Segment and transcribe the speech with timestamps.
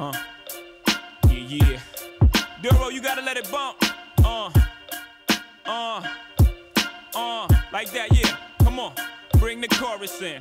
[0.00, 0.12] huh.
[1.28, 1.80] Yeah, yeah.
[2.62, 3.76] Duro, you gotta let it bump.
[4.24, 4.50] Uh,
[5.66, 6.02] uh,
[7.14, 8.34] uh, like that, yeah.
[8.60, 8.92] Come on,
[9.38, 10.40] bring the chorus in.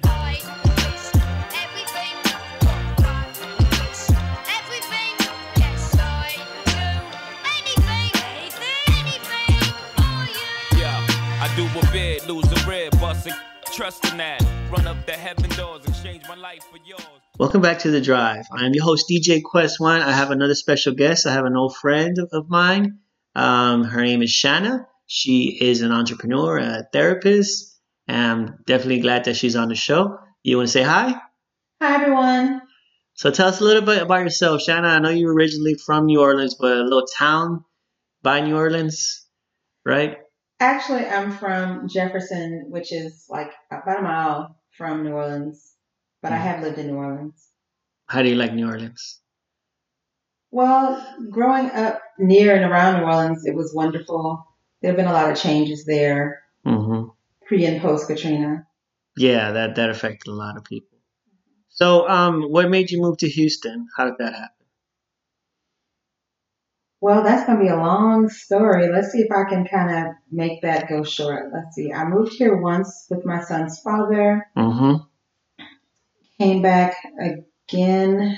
[10.77, 11.05] Yeah,
[11.41, 12.93] I do a bid, lose a rib,
[13.79, 14.71] busting, trusting that.
[14.71, 17.01] Run up the heaven doors and change my life for yours.
[17.39, 18.45] Welcome back to the drive.
[18.51, 20.01] I am your host DJ Quest One.
[20.01, 21.25] I have another special guest.
[21.25, 22.99] I have an old friend of mine.
[23.35, 24.85] Um, her name is Shana.
[25.07, 30.17] She is an entrepreneur, a therapist, and I'm definitely glad that she's on the show.
[30.43, 31.15] You want to say hi?
[31.81, 32.61] Hi, everyone.
[33.13, 34.85] So tell us a little bit about yourself, Shana.
[34.85, 37.63] I know you're originally from New Orleans, but a little town
[38.21, 39.25] by New Orleans,
[39.85, 40.17] right?
[40.59, 45.75] Actually, I'm from Jefferson, which is like about a mile from New Orleans,
[46.21, 46.41] but I Mhm.
[46.41, 47.49] have lived in New Orleans.
[48.07, 49.21] How do you like New Orleans?
[50.51, 54.45] Well, growing up near and around New Orleans, it was wonderful.
[54.81, 57.05] There have been a lot of changes there, hmm
[57.45, 58.67] pre and post Katrina.
[59.17, 60.97] Yeah, that that affected a lot of people.
[61.69, 63.87] So, um, what made you move to Houston?
[63.97, 64.58] How did that happen?
[67.01, 68.89] Well, that's going to be a long story.
[68.91, 71.51] Let's see if I can kind of make that go short.
[71.53, 71.93] Let's see.
[71.93, 75.03] I moved here once with my son's father, Mm-hmm.
[76.37, 78.37] came back again,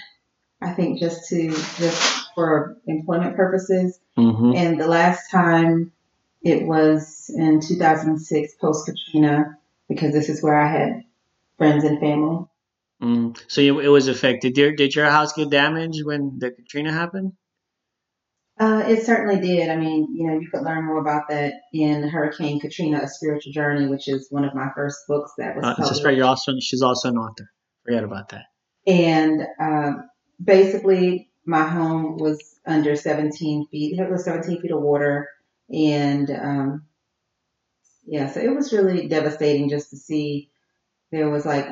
[0.61, 3.99] I think just to just for employment purposes.
[4.17, 4.53] Mm-hmm.
[4.55, 5.91] And the last time
[6.43, 9.57] it was in 2006, post Katrina,
[9.89, 11.03] because this is where I had
[11.57, 12.45] friends and family.
[13.01, 13.41] Mm.
[13.47, 14.53] So it was affected.
[14.53, 17.33] Did, did your house get damaged when the Katrina happened?
[18.61, 19.69] Uh, it certainly did.
[19.69, 23.51] I mean, you know, you could learn more about that in Hurricane Katrina: A Spiritual
[23.53, 25.91] Journey, which is one of my first books that was Uh, published.
[25.93, 27.49] just right, you're also she's also an author.
[27.83, 28.45] Forget about that.
[28.85, 30.07] And um,
[30.43, 33.99] basically, my home was under 17 feet.
[33.99, 35.27] It was 17 feet of water,
[35.73, 36.83] and um,
[38.05, 40.51] yeah, so it was really devastating just to see.
[41.11, 41.65] There was like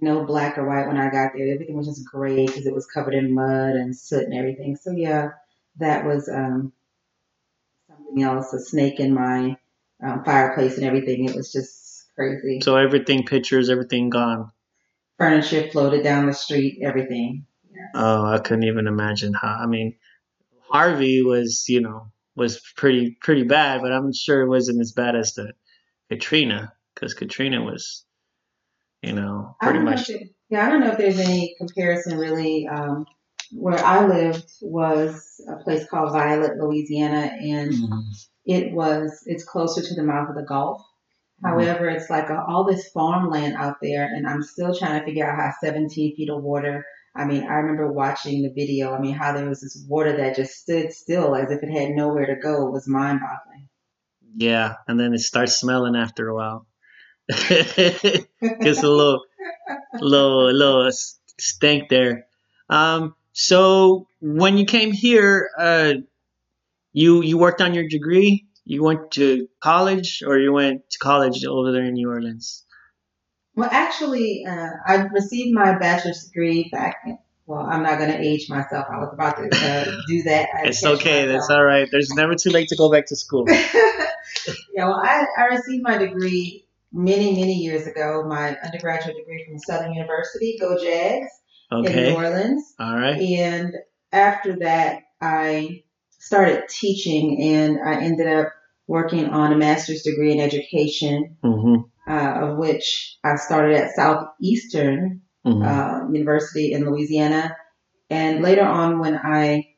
[0.00, 1.52] no black or white when I got there.
[1.52, 4.76] Everything was just gray because it was covered in mud and soot and everything.
[4.76, 5.28] So yeah,
[5.76, 6.72] that was um,
[7.88, 8.52] something else.
[8.52, 9.56] A snake in my
[10.02, 11.28] um, fireplace and everything.
[11.28, 12.60] It was just crazy.
[12.62, 14.50] So everything, pictures, everything gone.
[15.18, 16.80] Furniture floated down the street.
[16.82, 17.46] Everything.
[17.94, 19.58] Oh, I couldn't even imagine how.
[19.60, 19.96] I mean,
[20.68, 25.16] Harvey was, you know, was pretty pretty bad, but I'm sure it wasn't as bad
[25.16, 25.52] as the
[26.08, 28.04] Katrina because Katrina was,
[29.02, 30.10] you know, pretty much.
[30.10, 32.66] if yeah, I don't know if there's any comparison really.
[32.66, 33.06] Um,
[33.52, 38.26] where I lived was a place called Violet, Louisiana, and Mhm.
[38.46, 40.80] it was it's closer to the mouth of the Gulf.
[41.42, 41.48] Mhm.
[41.48, 45.26] However, it's like a, all this farmland out there, and I'm still trying to figure
[45.28, 46.84] out how 17 feet of water.
[47.14, 48.94] I mean, I remember watching the video.
[48.94, 51.90] I mean, how there was this water that just stood still as if it had
[51.90, 53.68] nowhere to go was mind-boggling.
[54.34, 56.66] Yeah, and then it starts smelling after a while.
[57.48, 59.20] Gets a little,
[60.00, 62.26] little, little s- stink there.
[62.70, 65.94] Um, so when you came here, uh,
[66.92, 68.46] you you worked on your degree.
[68.64, 72.64] You went to college, or you went to college over there in New Orleans.
[73.54, 77.02] Well, actually, uh, I received my bachelor's degree back.
[77.04, 78.86] In, well, I'm not going to age myself.
[78.88, 80.48] I was about to uh, do that.
[80.64, 81.26] It's okay.
[81.26, 81.88] That's all right.
[81.90, 83.44] There's never too late to go back to school.
[83.50, 88.24] yeah, well, I, I received my degree many, many years ago.
[88.26, 91.30] My undergraduate degree from Southern University, Go Jags,
[91.80, 92.74] in New Orleans.
[92.78, 93.20] All right.
[93.20, 93.74] And
[94.12, 95.84] after that, I
[96.18, 98.52] started teaching, and I ended up
[98.86, 105.22] working on a master's degree in education, hmm uh, of which I started at Southeastern
[105.44, 107.56] hmm uh, University in Louisiana.
[108.10, 109.74] And later on, when I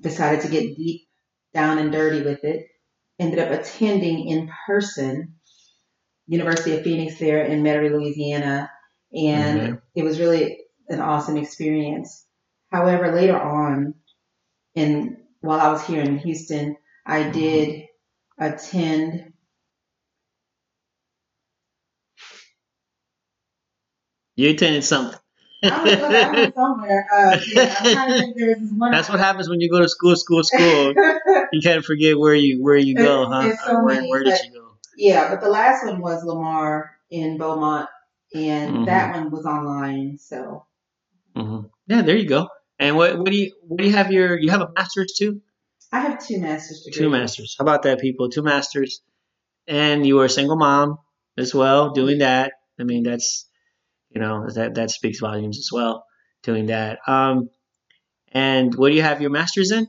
[0.00, 1.02] decided to get deep
[1.52, 2.66] down and dirty with it,
[3.18, 5.34] ended up attending in person
[6.26, 8.70] University of Phoenix there in Metairie, Louisiana,
[9.12, 9.82] and Mhm.
[9.94, 12.26] it was really an awesome experience.
[12.70, 13.94] However, later on,
[14.74, 16.76] in while I was here in Houston,
[17.06, 17.84] I did
[18.38, 19.32] attend
[24.36, 25.18] You attended something.
[25.62, 27.06] I was, somewhere.
[27.12, 28.36] Uh, yeah, I'm trying to think.
[28.36, 28.90] There was this one.
[28.90, 30.94] That's what happens when you go to school, school, school.
[31.52, 33.54] You can't forget where you where you go, huh?
[33.64, 34.70] So where many, where did but- you go?
[34.96, 37.88] Yeah, but the last one was Lamar in Beaumont,
[38.34, 38.86] and Mhm.
[38.86, 40.18] that one was online.
[40.18, 40.66] So
[41.34, 42.48] hmm Yeah, there you go.
[42.78, 45.40] And what what do you what do you have your you have a master's too?
[45.92, 46.98] I have two master's degrees.
[46.98, 47.56] Two masters.
[47.58, 48.28] How about that, people?
[48.28, 49.00] Two masters,
[49.68, 50.98] and you were a single mom
[51.38, 52.52] as well, doing that.
[52.80, 53.48] I mean, that's
[54.10, 56.04] you know that that speaks volumes as well.
[56.42, 56.98] Doing that.
[57.06, 57.50] Um,
[58.32, 59.86] And what do you have your master's in?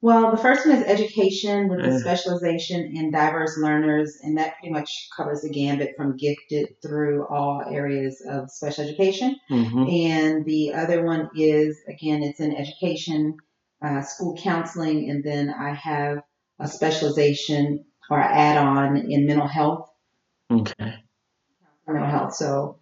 [0.00, 4.72] Well, the first one is education with a specialization in diverse learners, and that pretty
[4.72, 9.34] much covers the gambit from gifted through all areas of special education.
[9.50, 9.88] Mm-hmm.
[9.88, 13.38] And the other one is, again, it's in education,
[13.84, 16.18] uh, school counseling, and then I have
[16.60, 19.88] a specialization or add on in mental health,
[20.48, 20.94] Okay.
[21.88, 22.34] mental health.
[22.34, 22.78] So,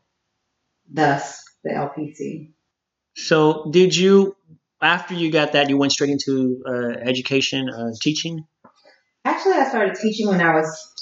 [0.92, 2.52] thus the LPC.
[3.16, 4.35] So did you
[4.80, 8.46] after you got that you went straight into uh, education uh, teaching?
[9.24, 10.92] Actually, I started teaching when I was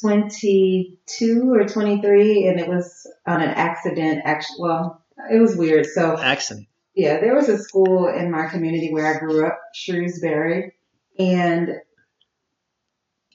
[0.00, 4.22] 22 or 23, and it was on an accident.
[4.24, 5.86] Actually, well, it was weird.
[5.86, 6.66] So, Accident.
[6.94, 10.74] yeah, there was a school in my community where I grew up, Shrewsbury,
[11.18, 11.74] and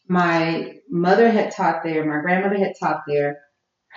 [0.07, 3.40] my mother had taught there, my grandmother had taught there,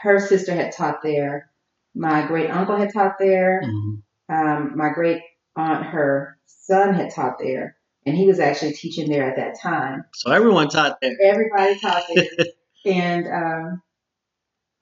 [0.03, 1.51] her sister had taught there,
[1.95, 4.03] my great uncle had taught there, Mhm.
[4.29, 5.23] um, my great
[5.57, 7.77] aunt, her son had taught there,
[8.07, 10.05] and he was actually teaching there at that time.
[10.15, 11.17] So everyone taught there.
[11.23, 12.27] Everybody taught there.
[12.87, 13.83] and um,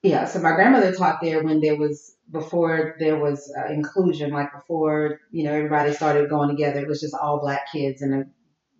[0.03, 4.51] yeah, so my grandmother taught there when there was before there was uh, inclusion, like
[4.53, 6.79] before you know everybody started going together.
[6.79, 8.23] It was just all black kids in a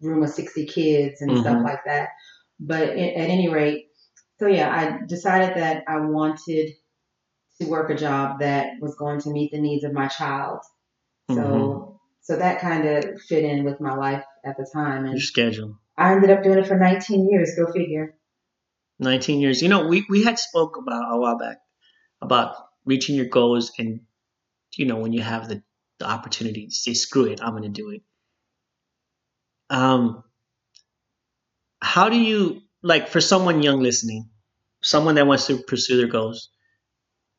[0.06, 1.64] room of sixty kids and stuff Mhm.
[1.64, 2.10] like that.
[2.60, 3.88] But at, at any rate,
[4.40, 6.70] so yeah, I decided that I wanted
[7.60, 10.62] to work a job that was going to meet the needs of my child.
[11.36, 12.00] So Mhm.
[12.22, 15.80] so that kind of fit in with my life at the time, And Your schedule.
[15.98, 17.56] I ended up doing it for 19 years.
[17.58, 18.16] Go figure.
[19.00, 19.62] 19 years.
[19.62, 21.58] You know, we, we had spoke about a while back
[22.22, 22.56] about
[22.86, 24.02] reaching your goals and,
[24.76, 25.64] you know, when you have the,
[26.00, 28.02] the opportunity to say, screw it, I'm going to do it.
[29.70, 30.24] Um,
[31.82, 34.30] how do you, like, for someone young listening,
[34.82, 36.50] someone that wants to pursue their goals,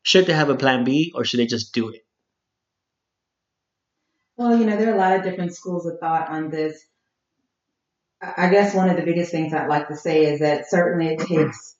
[0.01, 2.01] should they have a plan B or should they just do it?
[4.37, 6.83] Well, you know, there are a lot of different schools of thought on this.
[8.21, 11.19] I guess one of the biggest things I'd like to say is that certainly it
[11.19, 11.75] takes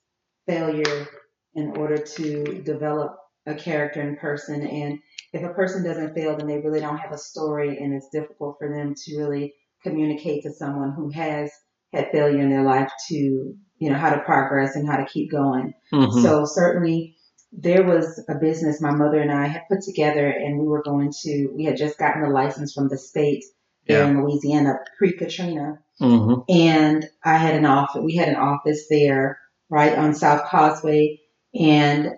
[0.46, 1.06] failure
[1.54, 3.16] in order to develop
[3.46, 4.66] a character in person.
[4.66, 4.98] And
[5.32, 8.56] if a person doesn't fail, then they really don't have a story, and it's difficult
[8.58, 11.50] for them to really communicate to someone who has
[11.92, 15.30] had failure in their life to, you know, how to progress and how to keep
[15.30, 15.72] going.
[15.92, 16.22] Mhm.
[16.22, 17.16] So certainly
[17.56, 21.12] there was a business my mother and I had put together and we were going
[21.22, 23.44] to we had just gotten the license from the state
[23.86, 25.78] there in Louisiana pre Katrina.
[26.00, 26.44] Mhm.
[26.48, 29.38] And I had an office we had an office there
[29.70, 31.20] right on South Causeway
[31.54, 32.12] and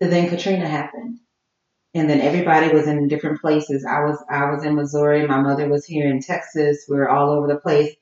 [0.00, 1.18] then Katrina happened.
[1.96, 3.84] And then everybody was in different places.
[3.84, 7.30] I was I was in Missouri, my mother was here in Texas, we were all
[7.30, 7.94] over the place.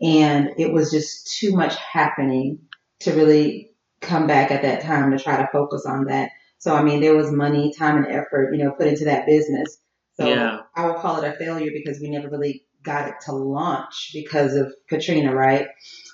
[0.00, 2.58] And it was just too much happening
[3.00, 3.70] to really
[4.06, 6.30] come back at that time to try to focus on that.
[6.58, 9.78] So I mean, there was money, time, and effort, you know, put into that business.
[10.14, 10.60] So Yeah.
[10.74, 14.54] I would call it a failure because we never really got it to launch because
[14.54, 15.68] of Katrina, right?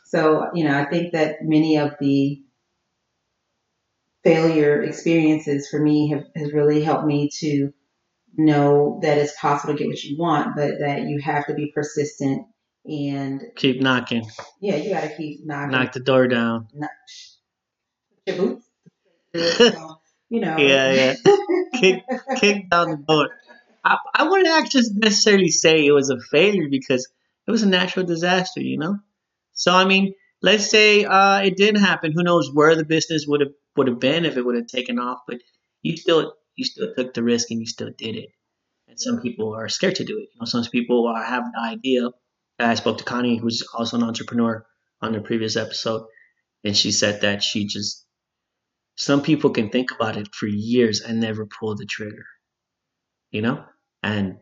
[0.07, 2.43] So you know, I think that many of the
[4.25, 7.73] failure experiences for me have has really helped me to
[8.37, 11.71] know that it's possible to get what you want, but that you have to be
[11.75, 12.47] persistent
[12.85, 14.25] and Keep knocking.
[14.61, 15.73] yeah, you got to keep knocking.
[15.73, 16.69] Knock the door down.
[16.75, 16.91] knock-
[18.27, 18.63] you
[20.41, 20.57] know.
[20.57, 21.15] Yeah, yeah.
[21.81, 22.03] Kick,
[22.37, 23.31] kick down the door.
[23.85, 27.09] I, I wouldn't actually necessarily say it was a failure because
[27.47, 28.99] it was a natural disaster, you know.
[29.53, 32.13] So I mean, let's say uh, it didn't happen.
[32.13, 34.99] Who knows where the business would have would have been if it would have taken
[34.99, 35.21] off?
[35.27, 35.39] But
[35.83, 38.31] you still you still took the risk and you still did it.
[38.89, 40.29] And some people are scared to do it.
[40.35, 42.11] You know, some people have the idea.
[42.59, 44.65] I spoke to Connie, who's also an entrepreneur,
[45.01, 46.07] on the previous episode,
[46.63, 48.02] and she said that she just
[48.97, 52.25] some people can think about it for years and never pull the trigger
[53.33, 53.65] you know?
[54.03, 54.37] And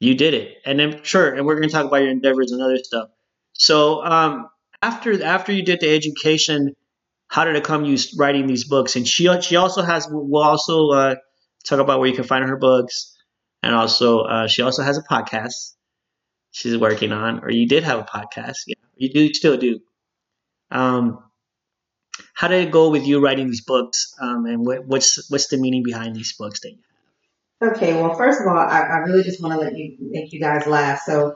[0.00, 0.58] you did it.
[0.66, 3.08] And then sure and we're going to talk about your endeavors and other stuff.
[3.54, 4.48] So um
[4.82, 6.74] after after you did the education
[7.28, 8.96] how did it come you writing these books?
[8.96, 11.14] And she she also has we'll also uh
[11.64, 13.16] talk about where you can find her books.
[13.62, 15.74] And also uh she also has a podcast
[16.50, 18.58] she's working on or you did have a podcast.
[18.66, 19.80] Yeah you do still do.
[20.70, 21.18] Um
[22.32, 25.58] how did it go with you writing these books um, and what, what's what's the
[25.58, 26.78] meaning behind these books that you
[27.60, 27.76] have?
[27.76, 30.40] Okay, well, first of all, I, I really just want to let you make you
[30.40, 31.00] guys laugh.
[31.06, 31.34] So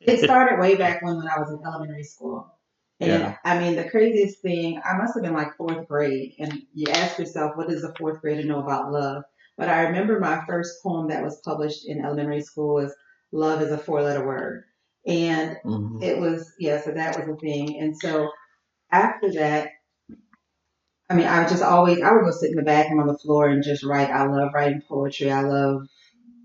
[0.00, 2.58] it started way back when when I was in elementary school.
[3.00, 3.36] And Yeah.
[3.44, 6.34] I mean, the craziest thing, I must have been like fourth grade.
[6.38, 9.24] And you ask yourself, what does a fourth grader know about love?
[9.56, 12.94] But I remember my first poem that was published in elementary school was
[13.32, 14.64] Love is a Four Letter Word.
[15.06, 16.02] And Mhm.
[16.02, 17.78] it was, yeah, so that was a thing.
[17.80, 18.30] And so
[18.90, 19.70] after that,
[21.10, 23.18] I mean, I would just always, I would go sit in the bathroom on the
[23.18, 24.10] floor and just write.
[24.10, 25.30] I love writing poetry.
[25.30, 25.88] I love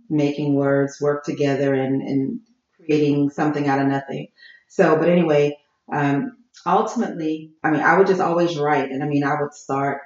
[0.10, 2.40] making words work together and, and
[2.76, 4.28] creating something out of nothing.
[4.68, 5.58] So, but anyway,
[5.92, 10.02] um, ultimately, I mean, I would just always write, and I mean, I would start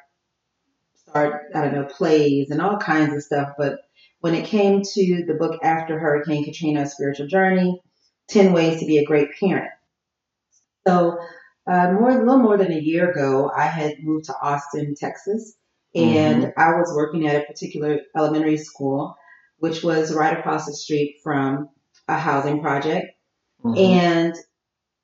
[0.95, 3.53] start I don't know plays and all kinds of stuff.
[3.57, 3.79] But
[4.19, 7.81] when it came to the book after Hurricane Katrina, Spiritual Journey,
[8.27, 9.71] Ten Ways to Be a Great Parent.
[10.87, 11.17] So,
[11.71, 15.55] uh, more a little more than a year ago, I had moved to Austin, Texas,
[15.95, 16.59] and mm-hmm.
[16.59, 19.15] I was working at a particular elementary school,
[19.59, 21.69] which was right across the street from
[22.09, 23.07] a housing project.
[23.63, 23.77] Mm-hmm.
[23.77, 24.35] And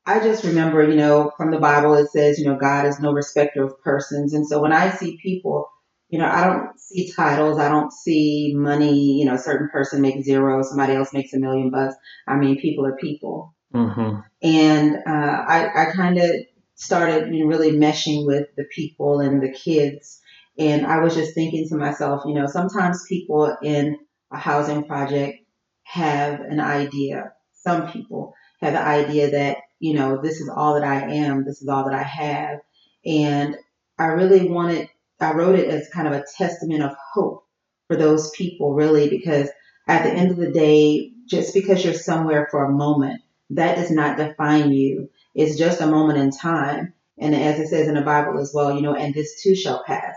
[0.06, 3.14] I just remember, you know, from the Bible, it says, you know, God is no
[3.14, 4.34] respecter of persons.
[4.34, 5.70] And so when I see people,
[6.10, 10.02] you know, I don't see titles, I don't see money, you know, a certain person
[10.02, 11.96] makes zero, somebody else makes a million bucks.
[12.28, 13.54] I mean, people are people.
[13.74, 14.20] Mm-hmm.
[14.42, 16.32] And uh, I, I kind of
[16.78, 20.22] started really meshing with the people and the kids.
[20.60, 23.98] And I was just thinking to myself, you know, sometimes people in
[24.32, 25.40] a housing project
[25.84, 27.34] have an idea.
[27.54, 31.62] Some people have the idea that, you know, this is all that I am, this
[31.62, 32.60] is all that I have.
[33.06, 33.58] And
[33.98, 37.44] I really wanted, I wrote it as kind of a testament of hope
[37.88, 39.50] for those people, really, because
[39.88, 43.90] at the end of the day, just because you're somewhere for a moment, that does
[43.90, 45.10] not define you.
[45.38, 46.94] It's just a moment in time.
[47.20, 49.84] And as it says in the Bible as well, you know, and this too shall
[49.86, 50.16] pass.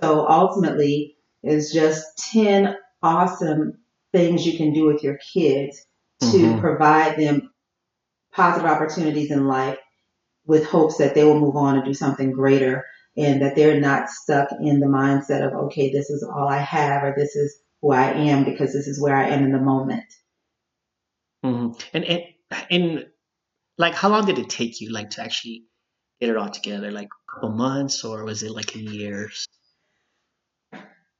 [0.00, 3.78] So ultimately, it's just 10 awesome
[4.12, 5.86] things you can do with your kids
[6.20, 6.60] to mm-hmm.
[6.60, 7.52] provide them
[8.32, 9.78] positive opportunities in life
[10.46, 12.84] with hopes that they will move on and do something greater
[13.16, 17.04] and that they're not stuck in the mindset of, okay, this is all I have
[17.04, 20.12] or this is who I am because this is where I am in the moment.
[21.44, 21.78] Mm-hmm.
[21.94, 22.22] And, and,
[22.68, 23.06] and
[23.78, 25.64] like, how long did it take you like to actually
[26.20, 26.90] get it all together?
[26.90, 29.46] Like a couple months or was it like years?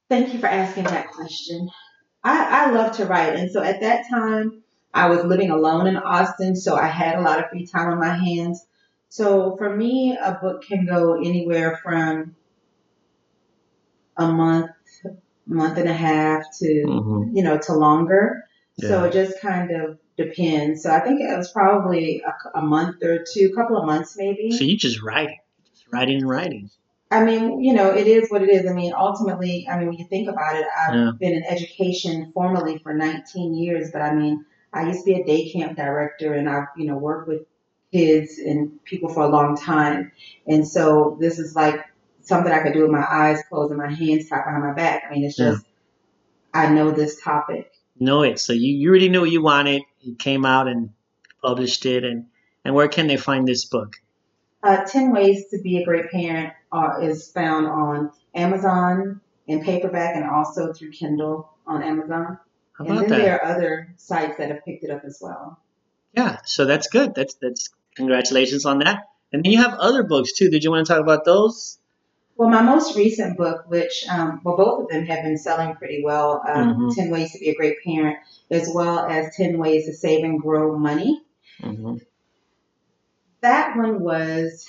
[0.09, 1.69] Thank you for asking that question.
[2.23, 3.35] I, I love to write.
[3.35, 4.63] And so at that time,
[4.95, 7.99] I was living alone in Austin, so I had a lot of free time on
[7.99, 8.65] my hands.
[9.09, 12.35] So for me, a book can go anywhere from
[14.17, 14.71] a month,
[15.47, 17.37] month and a half to, mm-hmm.
[17.37, 18.45] you know, to longer.
[18.77, 18.89] Yeah.
[18.89, 20.83] So it just kind of depends.
[20.83, 24.17] So I think it was probably a, a month or two, a couple of months
[24.17, 24.51] maybe.
[24.53, 25.39] So you just writing,
[25.73, 26.71] just writing and writing.
[27.11, 28.69] I mean, you know, it is what it is.
[28.69, 31.11] I mean, ultimately, I mean, when you think about it, I've yeah.
[31.19, 35.25] been in education formally for 19 years, but I mean, I used to be a
[35.25, 37.43] day camp director and I've, you know, worked with
[37.93, 40.11] kids and people for a long time.
[40.47, 41.85] And so this is like
[42.23, 45.05] something I could do with my eyes closed and my hands tied behind my back.
[45.09, 46.61] I mean, it's just, yeah.
[46.61, 47.71] I know this topic.
[47.99, 48.41] Know it.
[48.41, 49.83] So you, you already knew what you wanted.
[50.07, 50.91] You came out and
[51.43, 52.05] published it.
[52.05, 52.27] And,
[52.65, 53.97] and where can they find this book?
[54.63, 60.17] Uh, 10 Ways to Be a Great Parent uh, is found on Amazon in paperback
[60.17, 62.39] and also through Kindle on Amazon.
[62.73, 63.25] How about and then that?
[63.25, 65.61] there are other sites that have picked it up as well.
[66.13, 67.15] Yeah, so that's good.
[67.15, 69.09] That's that's congratulations on that.
[69.33, 70.51] And then you have other books too.
[70.51, 71.79] Did you want to talk about those?
[72.37, 76.03] Well, my most recent book, which um, well, both of them have been selling pretty
[76.05, 76.43] well.
[76.47, 76.89] Um, mm-hmm.
[76.91, 78.19] Ten Ways to Be a Great Parent,
[78.51, 81.23] as well as Ten Ways to Save and Grow Money.
[81.63, 81.97] Mm-hmm
[83.47, 84.67] that one was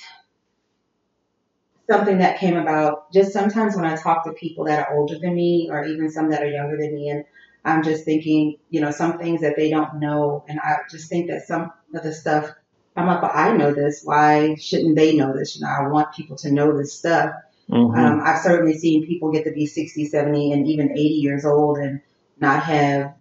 [1.90, 5.34] something that came about just sometimes when I talk to people that are older than
[5.34, 7.24] me or even some that are younger than me and
[7.64, 11.28] I'm just thinking, you know, some things that they don't know and I just think
[11.28, 12.50] that some of the stuff
[12.96, 14.02] I'm like, well, I know this.
[14.02, 15.56] Why shouldn't they know this?
[15.56, 17.32] You know, I want people to know this stuff.
[17.70, 17.98] Mm-hmm.
[17.98, 21.78] Um, I've certainly seen people get to be 60, 70, and even 80 years old
[21.78, 22.00] and
[22.40, 23.14] not have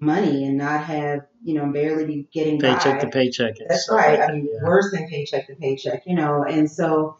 [0.00, 3.04] money and not have you know, barely be getting paycheck by.
[3.04, 3.56] to paycheck.
[3.68, 4.20] That's right.
[4.20, 4.66] I mean, yeah.
[4.66, 6.44] worse than paycheck to paycheck, you know.
[6.44, 7.16] And so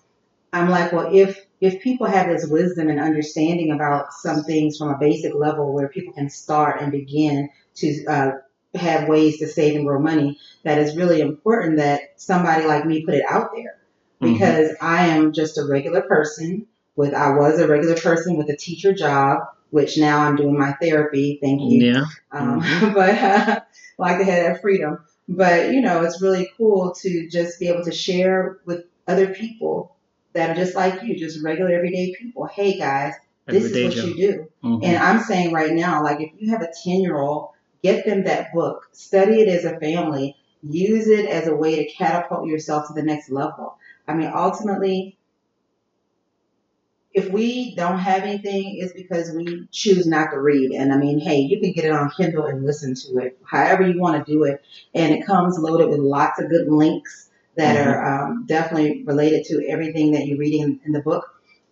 [0.52, 4.90] I'm like, well, if if people have this wisdom and understanding about some things from
[4.90, 8.30] a basic level where people can start and begin to uh,
[8.74, 13.04] have ways to save and grow money, that is really important that somebody like me
[13.04, 13.78] put it out there.
[14.22, 14.86] Because mm-hmm.
[14.86, 18.92] I am just a regular person with I was a regular person with a teacher
[18.92, 21.38] job, which now I'm doing my therapy.
[21.42, 21.92] Thank you.
[21.92, 22.04] Yeah.
[22.30, 22.92] Um, mm-hmm.
[22.94, 23.60] but uh,
[23.98, 24.98] like they had that freedom.
[25.28, 29.96] But you know, it's really cool to just be able to share with other people
[30.34, 32.46] that are just like you, just regular everyday people.
[32.46, 33.14] Hey guys,
[33.46, 34.04] this is what job.
[34.06, 34.48] you do.
[34.64, 34.84] Mm-hmm.
[34.84, 37.50] And I'm saying right now, like if you have a 10 year old,
[37.82, 41.92] get them that book, study it as a family, use it as a way to
[41.92, 43.78] catapult yourself to the next level.
[44.06, 45.16] I mean, ultimately,
[47.14, 50.72] if we don't have anything, it's because we choose not to read.
[50.72, 53.86] And I mean, hey, you can get it on Kindle and listen to it, however
[53.86, 54.62] you want to do it.
[54.94, 57.88] And it comes loaded with lots of good links that mm-hmm.
[57.88, 61.28] are um, definitely related to everything that you're reading in, in the book.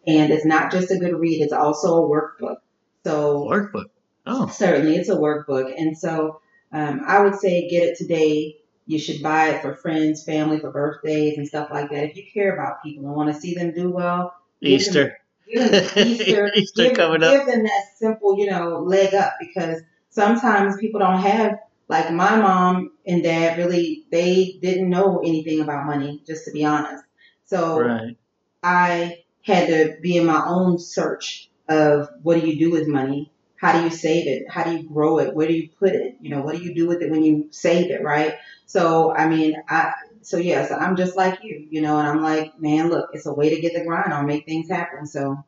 [0.06, 2.56] And it's not just a good read; it's also a workbook.
[3.04, 3.90] So workbook.
[4.26, 6.40] Oh, Certainly, it's a workbook, and so
[6.72, 8.56] um, I would say get it today.
[8.90, 12.04] You should buy it for friends, family, for birthdays and stuff like that.
[12.10, 15.18] If you care about people and want to see them do well, give them- Easter.
[15.52, 17.30] give them Easter, Easter give, coming up.
[17.32, 22.36] give them that simple, you know, leg up because sometimes people don't have like my
[22.36, 27.04] mom and dad really they didn't know anything about money, just to be honest.
[27.46, 28.16] So Right.
[28.62, 33.29] I had to be in my own search of what do you do with money?
[33.60, 34.50] How do you save it?
[34.50, 35.34] How do you grow it?
[35.34, 36.16] Where do you put it?
[36.20, 38.34] You know, what do you do with it when you save it, right?
[38.66, 42.58] So, I mean, I, so yes, I'm just like you, you know, and I'm like,
[42.58, 45.06] man, look, it's a way to get the grind on, make things happen.
[45.06, 45.44] So,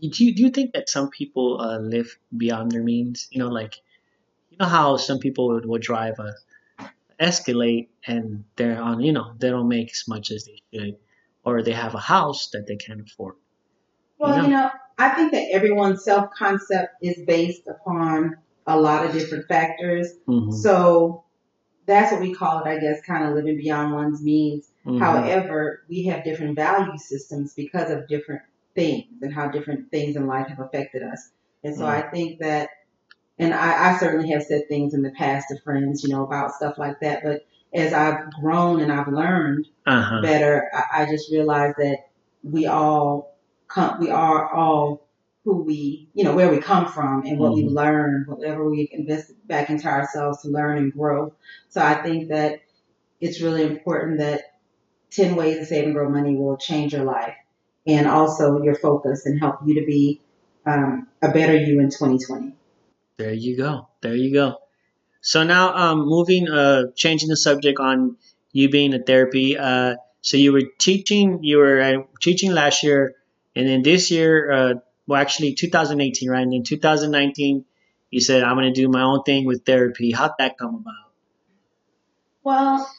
[0.00, 3.28] Do you, do you think that some people uh, live beyond their means?
[3.30, 3.74] You know, like,
[4.50, 6.34] you know how some people would, would drive a
[7.20, 10.96] Escalade and they're on, you know, they don't make as much as they should,
[11.44, 13.34] or they have a house that they can't afford.
[14.18, 14.42] well, Yeah.
[14.44, 18.36] you know, I think that everyone's self concept is based upon
[18.66, 20.12] a lot of different factors.
[20.28, 20.52] Mhm.
[20.52, 21.24] So,
[21.86, 24.70] that's what we call it, I guess, kind of living beyond one's means.
[24.86, 24.98] Mhm.
[25.00, 28.42] However, we have different value systems because of different
[28.74, 31.30] things and how different things in life have affected us.
[31.64, 31.88] And so Mm.
[31.88, 32.68] I think that,
[33.38, 36.52] and I, I certainly have said things in the past to friends, you know, about
[36.52, 37.22] stuff like that.
[37.24, 40.20] But as I've grown and I've learned Uh-huh.
[40.20, 42.08] better, I, I just realized that
[42.44, 43.27] we all
[43.68, 45.06] come, we are all
[45.44, 49.32] who we, you know, where we come from and what we've learned, whatever we invest
[49.46, 51.32] back into ourselves to learn and grow.
[51.68, 52.60] So I think that
[53.20, 54.42] it's really important that
[55.10, 57.34] 10 ways to save and grow money will change your life
[57.86, 60.20] and also your focus and help you to be
[60.66, 62.52] um, a better you in 2020.
[63.16, 63.88] There you go.
[64.02, 64.58] There you go.
[65.20, 68.16] So now, um, moving, uh, changing the subject on
[68.52, 69.56] you being in therapy.
[69.56, 73.14] Uh, so you were teaching, you were uh, teaching last year,
[73.54, 74.74] and then this year, uh,
[75.06, 76.42] well, actually 2018, right?
[76.42, 77.64] And then 2019,
[78.10, 80.12] you said I'm going to do my own thing with therapy.
[80.12, 81.12] How'd that come about?
[82.44, 82.90] Well,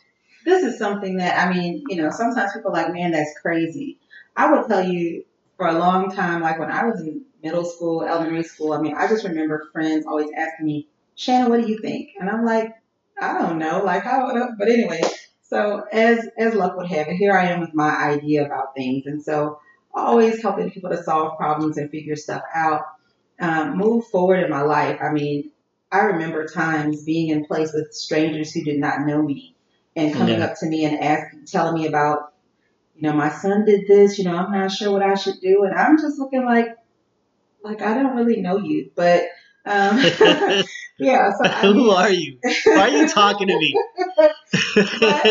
[0.46, 4.00] this is something that, I mean, you know, sometimes people like, man, that's crazy.
[4.35, 5.25] I would tell you
[5.57, 8.96] for a long time, like when I was in middle school, elementary school, I mean,
[8.96, 12.12] I just remember friends always asking me, Shannon, what do you think?
[12.20, 12.74] And I'm like,
[13.22, 15.01] I don't know, like how, but anyway.
[15.44, 19.07] So as as luck would have it, here I am with my idea about things,
[19.07, 19.59] and so
[20.00, 22.83] always helping people to solve problems and figure stuff out,
[23.40, 25.00] um, move forward in my life.
[25.01, 25.51] I mean,
[25.92, 29.55] I remember times being in place with strangers who did not know me
[29.96, 30.46] and coming Yeah.
[30.46, 32.33] up to me and asking, telling me about,
[32.96, 34.18] you know, my son did this.
[34.20, 36.75] You know, I'm not sure what I should do, and I'm just looking like,
[37.64, 39.24] like I don't really know you, but.
[39.65, 39.98] Um,
[41.00, 42.39] yeah, so I Who are you?
[42.65, 43.75] Why are you talking to me?
[44.15, 44.31] but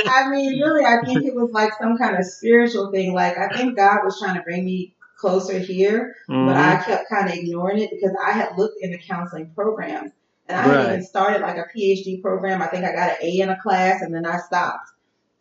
[0.08, 3.14] I mean, really, I think it was like some kind of spiritual thing.
[3.14, 6.56] Like, I think God was trying to bring me closer here, but Mhm.
[6.56, 10.12] I kept kind of ignoring it because I had looked into counseling programs
[10.48, 10.86] and I had Right.
[10.86, 12.62] even started like a PhD program.
[12.62, 14.90] I think I got an A in a class and then I stopped.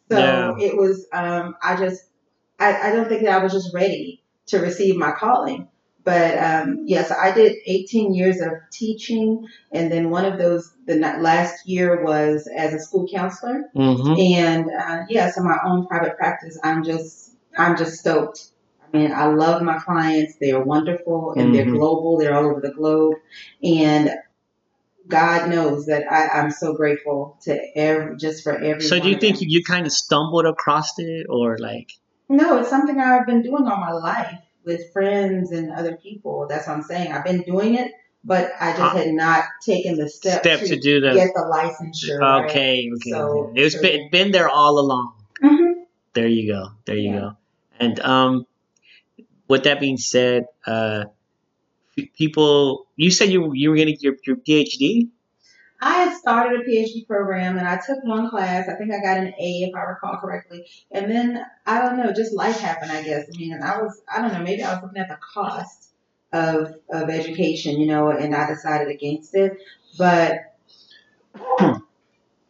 [0.10, 0.56] So Yeah.
[0.58, 2.02] it was, um, I just,
[2.60, 5.67] I, I don't think that I was just ready to receive my calling.
[6.08, 10.96] But um, yes, I did 18 years of teaching, and then one of those, the
[10.96, 13.65] last year was as a school counselor.
[13.76, 14.17] Mhm.
[14.17, 18.52] And uh, yeah, so my own private practice, I'm just, I'm just stoked.
[18.82, 20.36] I mean, I love my clients.
[20.39, 21.78] They are wonderful and they're Mhm.
[21.78, 22.17] global.
[22.17, 23.15] They're all over the globe.
[23.62, 24.12] And
[25.10, 28.80] God knows that I, I'm so grateful to every, just for every.
[28.80, 31.89] So do you think you, you kind of stumbled across it, or like?
[32.30, 36.46] No, it's something I've been doing all my life with friends and other people.
[36.48, 37.12] That's what I'm saying.
[37.12, 37.92] I've been doing it,
[38.24, 41.42] but I just Uh, had not taken the step, Step to do the get the
[41.42, 42.20] licensure.
[42.20, 42.46] right?
[42.46, 43.10] Okay, okay.
[43.10, 43.70] So- okay.
[43.70, 45.14] So- been, been there all along.
[45.42, 45.74] Mhm.
[46.14, 46.70] There you go.
[46.86, 47.20] There you Yeah.
[47.20, 47.38] go.
[47.80, 48.46] And um,
[49.48, 51.06] with that being said, uh,
[52.18, 55.10] people, you said you you were gonna get your, your PhD.
[55.80, 58.68] I had started a PhD program and I took one class.
[58.68, 60.66] I think I got an A if I recall correctly.
[60.92, 63.26] And then I don't know, just life happened, I guess.
[63.32, 65.92] I mean, and I was I don't know, maybe I was looking at the cost
[66.34, 69.58] of of education, you know, and I decided against it.
[69.98, 70.56] But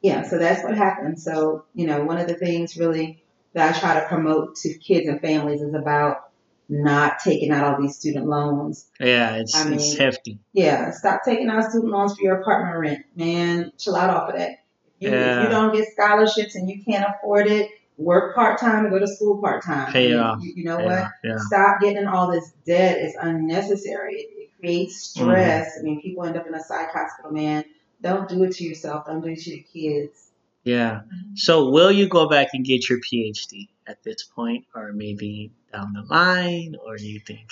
[0.02, 1.20] yeah, so that's what happened.
[1.20, 5.08] So, you know, one of the things really that I try to promote to kids
[5.08, 6.27] and families is about
[6.70, 10.40] not taking out all these student loans Yeah, it's I it's hefty.
[10.54, 13.72] yeah, stop taking out student loans for your apartment rent, man.
[13.78, 14.64] Chill out off of that.
[15.00, 15.44] If you, if Yeah.
[15.44, 19.08] you don't get scholarships and you can't afford it, work part time and go to
[19.08, 19.92] school part time.
[19.94, 20.40] Pay off.
[20.44, 21.08] You, you know what?
[21.24, 21.38] yeah.
[21.38, 22.98] Stop getting all this debt.
[23.00, 24.16] It's unnecessary.
[24.16, 25.30] It, it creates Mm-hmm.
[25.30, 25.78] stress.
[25.80, 27.64] I mean, people end up in a psych hospital, man.
[28.02, 29.06] Don't do it to yourself.
[29.08, 30.32] Don't do it to the kids.
[30.64, 31.02] Yeah.
[31.36, 35.94] So will you go back and get your PhD at this point, or maybe down
[35.94, 37.50] the line, or do you think?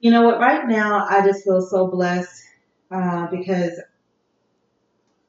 [0.00, 0.38] You know what?
[0.40, 2.42] Right now, I just feel so blessed
[2.90, 3.78] uh, because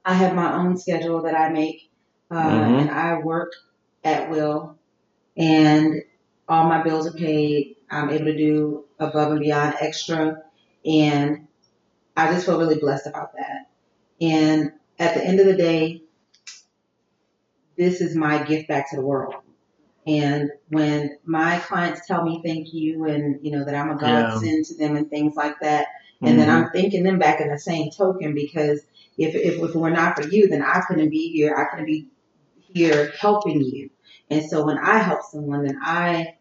[0.05, 1.89] I have my own schedule that I make,
[2.31, 2.81] uh, Mhm.
[2.81, 3.51] and I work
[4.03, 4.77] at will,
[5.37, 6.03] and
[6.47, 7.77] all my bills are paid.
[7.89, 10.43] I'm able to do above and beyond extra,
[10.85, 11.47] and
[12.17, 13.69] I just feel really blessed about that.
[14.21, 16.03] And at the end of the day,
[17.77, 19.35] this is my gift back to the world.
[20.07, 24.23] And when my clients tell me thank you and you know that I'm a Yeah.
[24.23, 25.87] godsend to them and things like that,
[26.21, 26.53] and then Mhm.
[26.53, 28.81] I'm thanking them back in the same token because
[29.17, 31.55] if, if if it were not for you, then I couldn't be here.
[31.55, 32.07] I couldn't be
[32.73, 33.89] here helping you.
[34.29, 36.35] And so when I help someone, then I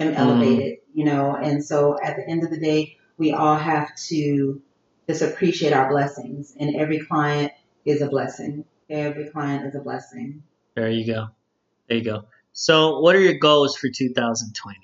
[0.00, 1.36] am elevated, you know.
[1.36, 4.60] And so at the end of the day, we all have to
[5.08, 7.52] just appreciate our blessings, and every client
[7.84, 8.64] is a blessing.
[8.90, 10.42] Every client is a blessing.
[10.74, 11.28] There you go.
[11.88, 12.24] There you go.
[12.60, 14.78] So, what are your goals for 2020?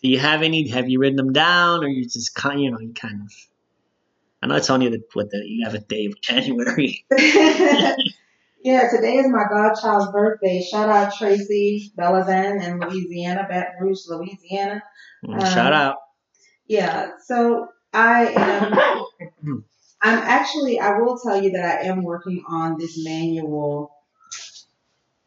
[0.00, 0.68] Do you have any?
[0.68, 3.32] Have you written them down, or you just kind, of, you know, you kind of?
[4.40, 7.04] I know it's only the what the 11th day of January.
[8.62, 10.62] yeah, today is my godchild's birthday.
[10.62, 14.84] Shout out Tracy Belazan in Louisiana, Baton Rouge, Louisiana.
[15.26, 15.96] Mm, Shout out.
[16.68, 19.64] Yeah, so I am.
[20.00, 20.78] I'm actually.
[20.78, 23.90] I will tell you that I am working on this manual,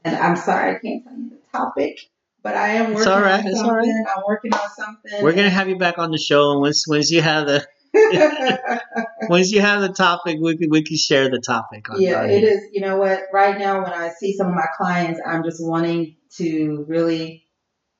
[0.04, 2.00] and I'm sorry I can't tell you the topic,
[2.42, 3.72] but I am working It's all right, on it's something.
[3.72, 4.16] all right.
[4.18, 5.24] I'm working on something.
[5.24, 7.66] We're gonna have you back on the show, and once once you have the
[9.30, 11.90] once you have the topic, we can we can share the topic.
[11.90, 12.62] On yeah, it is.
[12.72, 13.24] You know what?
[13.32, 17.46] Right now, when I see some of my clients, I'm just wanting to really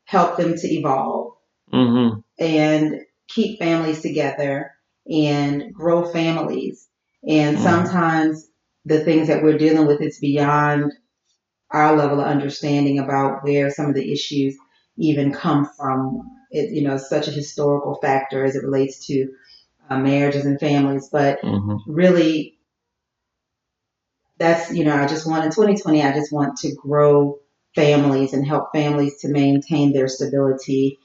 [0.06, 1.34] help them to evolve
[1.74, 2.20] Mm-hmm.
[2.38, 4.74] and keep families together
[5.12, 6.88] and grow families.
[7.28, 7.62] And Mhm.
[7.64, 8.48] sometimes
[8.86, 10.94] the things that we're dealing with is beyond
[11.74, 14.58] our level of understanding about where some of the issues
[14.98, 16.22] even come from.
[16.52, 19.28] It, you know, such a historical factor as it relates to
[19.90, 21.78] uh, marriages and families, but Mm-hmm.
[21.88, 22.60] really
[24.40, 27.40] that's you know i just want in 2020 i just want to grow
[27.76, 31.00] families and help families to maintain their stability.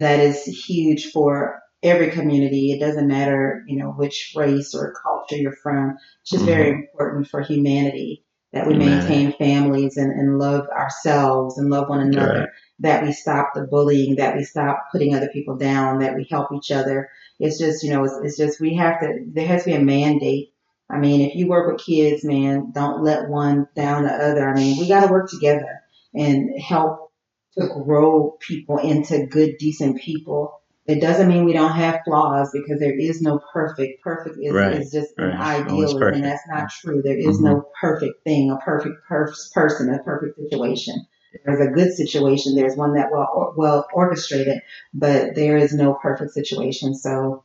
[0.00, 2.72] That is huge for every community.
[2.72, 5.96] It doesn't matter you know which race or culture you're from.
[6.22, 8.76] It's just very important for humanity that we Humanity.
[8.76, 12.48] maintain families and, and love ourselves and love one another Right.
[12.80, 16.52] that we stop the bullying that we stop putting other people down that we help
[16.54, 19.70] each other it's just you know it's, it's just we have to there has to
[19.70, 20.52] be a mandate
[20.90, 24.54] i mean if you work with kids man don't let one down the other i
[24.54, 25.80] mean we got to work together
[26.14, 27.12] and help
[27.58, 30.55] to grow people into good decent people
[30.88, 34.76] it doesn't mean we don't have flaws because there is no perfect perfect is, Right,
[34.76, 35.32] is just right.
[35.32, 37.44] an idealism and that's not true there is Mhm.
[37.44, 41.06] no perfect thing a perfect per- person a perfect situation
[41.44, 44.62] there's a good situation there's one that well well orchestrated
[44.94, 46.94] but there is no perfect situation.
[46.94, 47.44] So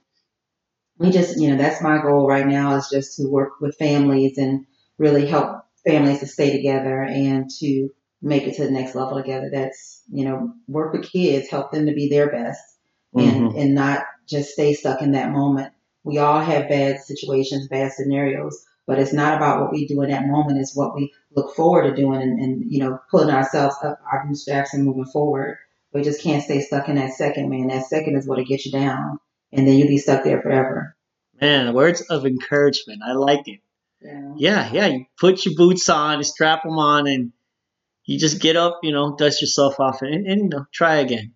[0.98, 4.38] we just, you know, that's my goal right now is just to work with families
[4.38, 4.66] and
[4.98, 7.90] really help families to stay together and to
[8.22, 9.50] make it to the next level together.
[9.52, 12.62] That's, you know, work with kids, help them to be their best
[13.16, 13.62] and, Mhm.
[13.62, 15.74] and not just stay stuck in that moment.
[16.04, 20.10] We all have bad situations, bad scenarios, but it's not about what we do in
[20.10, 20.60] that moment.
[20.60, 24.26] It's what we look forward to doing and, and you know, pulling ourselves up our
[24.28, 25.58] bootstraps and moving forward.
[25.94, 27.68] We just can't stay stuck in that second, man.
[27.68, 29.20] That second is what'll get you down,
[29.52, 30.96] and then you'll be stuck there forever.
[31.40, 33.02] Man, words of encouragement.
[33.06, 33.60] I like it.
[34.02, 34.34] Yeah.
[34.38, 34.86] Yeah, yeah.
[34.88, 37.34] You put your boots on, strap them on, and
[38.06, 38.80] you just get up.
[38.84, 41.34] You know, dust yourself off, and, and you know, try again.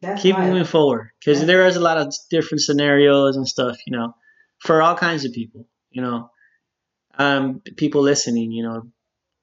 [0.00, 3.78] That's Keep moving forward because there is a lot of different scenarios and stuff.
[3.86, 4.14] You know,
[4.58, 5.66] for all kinds of people.
[5.90, 6.30] You know,
[7.18, 8.52] um, people listening.
[8.52, 8.82] You know,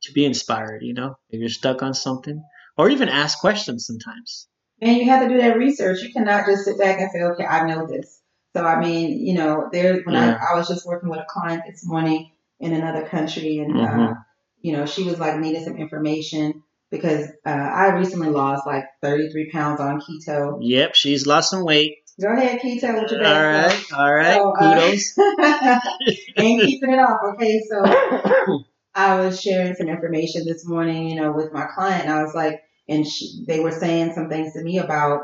[0.03, 0.83] to be inspired.
[0.83, 2.43] You know, if you're stuck on something,
[2.77, 4.47] or even ask questions sometimes.
[4.81, 6.01] And you have to do that research.
[6.01, 8.21] You cannot just sit back and say, okay, I know this.
[8.55, 10.37] So, I mean, you know, there, when Yeah.
[10.41, 13.87] I, I was just working with a client this morning in another country, and, uh,
[13.87, 14.25] Mhm.
[14.61, 19.49] you know, she was like needing some information because uh, I recently lost like 33
[19.49, 20.59] pounds on keto.
[20.61, 21.97] Yep, she's lost some weight.
[22.21, 24.35] Go ahead, keto, with your All right, all right.
[24.35, 25.17] So, uh, Kudos.
[26.37, 27.19] ain't keeping it off.
[27.33, 27.83] Okay, so
[28.95, 32.35] I was sharing some information this morning, you know, with my client, and I was
[32.35, 35.21] like, and she, they were saying some things to me about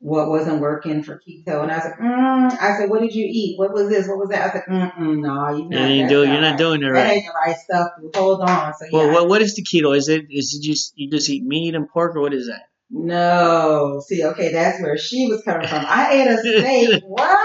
[0.00, 2.52] what wasn't working for keto, and I was like, mm.
[2.58, 3.58] I said, what did you eat?
[3.58, 4.08] What was this?
[4.08, 4.40] What was that?
[4.42, 6.08] I was like, mm no, you You not.
[6.08, 6.28] doing.
[6.28, 7.12] not You're not doing it That right.
[7.18, 7.90] ain't the right stuff.
[8.14, 8.72] Hold on.
[8.74, 9.94] So yeah, Well, what what is the keto?
[9.96, 12.62] Is it is it just you just eat meat and pork, or what is that?
[12.90, 14.02] No.
[14.06, 15.84] See, okay, that's where she was coming from.
[15.86, 17.02] I ate a steak.
[17.06, 17.38] what?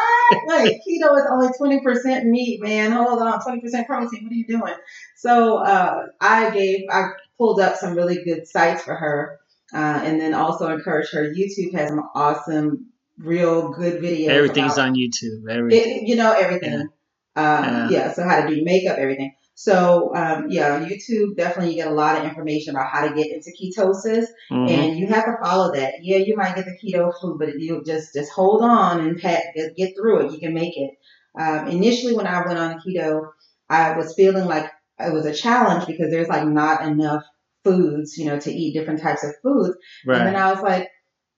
[0.47, 1.49] Wait, keto is only
[1.81, 2.91] 20% meat, man.
[2.91, 4.23] Hold on, 20% protein.
[4.23, 4.73] What are you doing?
[5.17, 9.39] So uh, I gave, I pulled up some really good sites for her
[9.73, 11.23] uh, and then also encourage her.
[11.33, 14.29] YouTube has some awesome real good videos.
[14.29, 15.49] Everything's about- on YouTube.
[15.49, 16.03] Everything.
[16.03, 16.89] it, you know everything.
[17.37, 18.13] Um, yeah.
[18.13, 19.33] So how to do makeup, everything.
[19.55, 23.27] So um, yeah, YouTube definitely you get a lot of information about how to get
[23.31, 24.69] into ketosis, Mhm.
[24.69, 25.95] and you have to follow that.
[26.01, 29.43] Yeah, you might get the keto flu, but you just just hold on and pat,
[29.55, 30.31] get get through it.
[30.33, 30.91] You can make it.
[31.39, 33.29] Um, initially, when I went on keto,
[33.69, 37.23] I was feeling like it was a challenge because there's like not enough
[37.65, 39.75] foods, you know, to eat different types of foods.
[40.05, 40.87] And then I was like,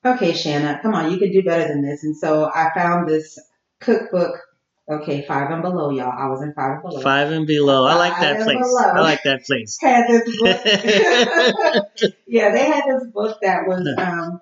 [0.06, 2.04] okay, Shana, come on, you can do better than this.
[2.04, 3.40] And so I found this
[3.80, 4.40] cookbook.
[4.90, 6.14] Okay, five and below, y'all.
[6.18, 7.02] I was in five and below.
[7.02, 7.86] Five and below.
[7.86, 8.58] I like Five that place.
[8.58, 8.92] below.
[8.96, 9.78] I like that place.
[9.82, 12.14] Had this book.
[12.28, 14.40] yeah, they had this book that was um,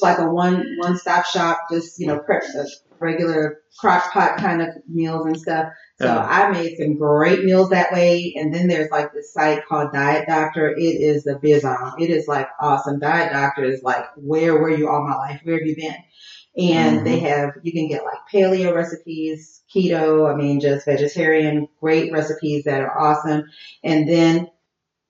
[0.00, 2.70] like a one one stop shop, just you know, prep the
[3.00, 5.72] regular crock pot kind of meals and stuff.
[6.00, 6.18] So Yeah.
[6.18, 8.34] I made some great meals that way.
[8.36, 10.70] And then there's like this site called Diet Doctor.
[10.70, 11.94] It is the bizarre.
[11.98, 12.98] It is like awesome.
[13.00, 15.40] Diet Doctor is like, where were you all my life?
[15.44, 15.96] Where have you been?
[16.56, 17.04] And Mhm.
[17.04, 22.64] they have, you can get like paleo recipes, keto, I mean, just vegetarian, great recipes
[22.64, 23.44] that are awesome.
[23.84, 24.50] And then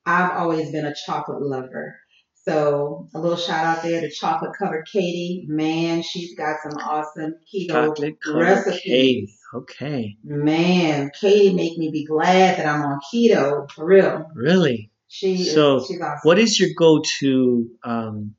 [0.07, 1.97] I've always been a chocolate lover.
[2.45, 5.45] So a little shout out there to chocolate covered Katie.
[5.47, 7.95] Man, she's got some awesome keto
[8.35, 8.81] recipes.
[8.83, 9.31] cake.
[9.53, 10.17] Okay.
[10.25, 14.31] Man, Katie make me be glad that I'm on keto for real.
[14.35, 14.91] Really?
[15.09, 16.21] She So, is, she's awesome.
[16.23, 18.37] What is your go-to um,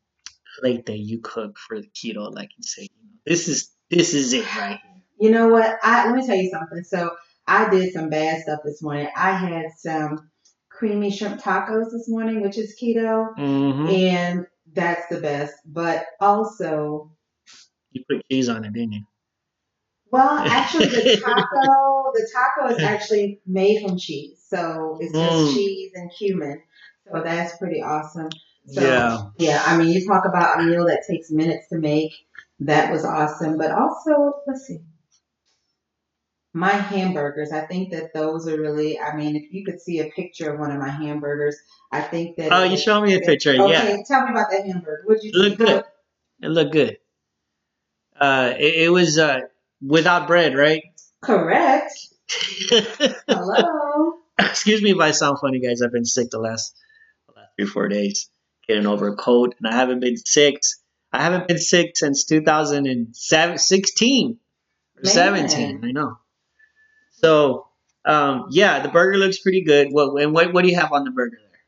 [0.59, 2.33] plate that you cook for the keto?
[2.33, 2.87] Like you say,
[3.25, 5.01] this is this is it right here.
[5.19, 5.77] You know what?
[5.83, 6.83] I let me tell you something.
[6.83, 7.11] So
[7.45, 9.09] I did some bad stuff this morning.
[9.15, 10.30] I had some
[10.81, 15.53] creamy shrimp tacos this morning, which is keto, hmm and that's the best.
[15.63, 17.11] But also,
[17.91, 19.03] You put cheese on it, didn't you?
[20.11, 25.53] well, actually, the taco, the taco is actually made from cheese, so it's just Mm.
[25.53, 26.63] cheese and cumin.
[27.05, 28.29] So that's pretty awesome.
[28.65, 29.29] So, yeah.
[29.37, 32.11] Yeah, I mean, you talk about a meal that takes minutes to make.
[32.59, 33.59] That was awesome.
[33.59, 34.79] But also, let's see.
[36.53, 40.09] My hamburgers, I think that those are really, I mean, if you could see a
[40.09, 41.55] picture of one of my hamburgers,
[41.91, 42.51] I think that.
[42.51, 43.51] Oh, you showed me a picture.
[43.51, 45.03] Okay, Yeah, tell me about that hamburger.
[45.05, 45.83] What'd you look good.
[46.41, 46.97] It looked good.
[48.19, 49.41] Uh, it, it was uh
[49.81, 50.83] without bread, right?
[51.21, 51.93] Correct.
[53.27, 54.13] Hello.
[54.37, 55.81] Excuse me if I sound funny, guys.
[55.81, 56.75] I've been sick the last,
[57.27, 58.29] the last three, four days,
[58.67, 60.61] getting over a cold, and I haven't been sick.
[61.13, 64.35] I haven't been sick since 2016 or
[65.03, 65.13] Man.
[65.13, 65.81] 17.
[65.83, 66.17] I know.
[67.23, 67.67] So,
[68.05, 69.89] um, yeah, the burger looks pretty good.
[69.91, 71.59] What and what, what do you have on the burger there?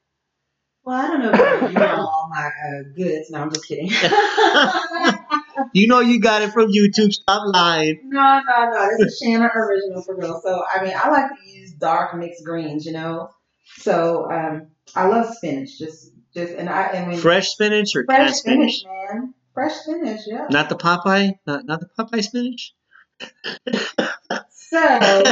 [0.85, 3.29] Well, I don't know if you know all my uh, goods.
[3.31, 3.89] No, I'm just kidding.
[5.73, 7.13] You know you got it from YouTube.
[7.13, 7.99] Stop lying.
[8.05, 8.89] No, no, no.
[8.97, 10.39] This is Shana original for real.
[10.43, 13.29] So I mean, I like to use dark mixed greens, you know.
[13.77, 15.77] So um, I love spinach.
[15.77, 18.79] Just, just, and I, I mean, Fresh spinach or fresh spinach?
[18.79, 19.33] spinach, man.
[19.53, 20.47] Fresh spinach, yeah.
[20.49, 22.73] Not the Popeye, not not the Popeye spinach.
[24.73, 25.23] So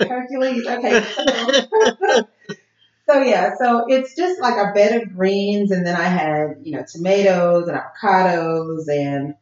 [0.00, 0.66] Hercules.
[0.66, 1.04] Okay.
[3.10, 6.76] So, yeah, so it's just like a bed of greens, and then I had you
[6.76, 9.34] know tomatoes and avocados and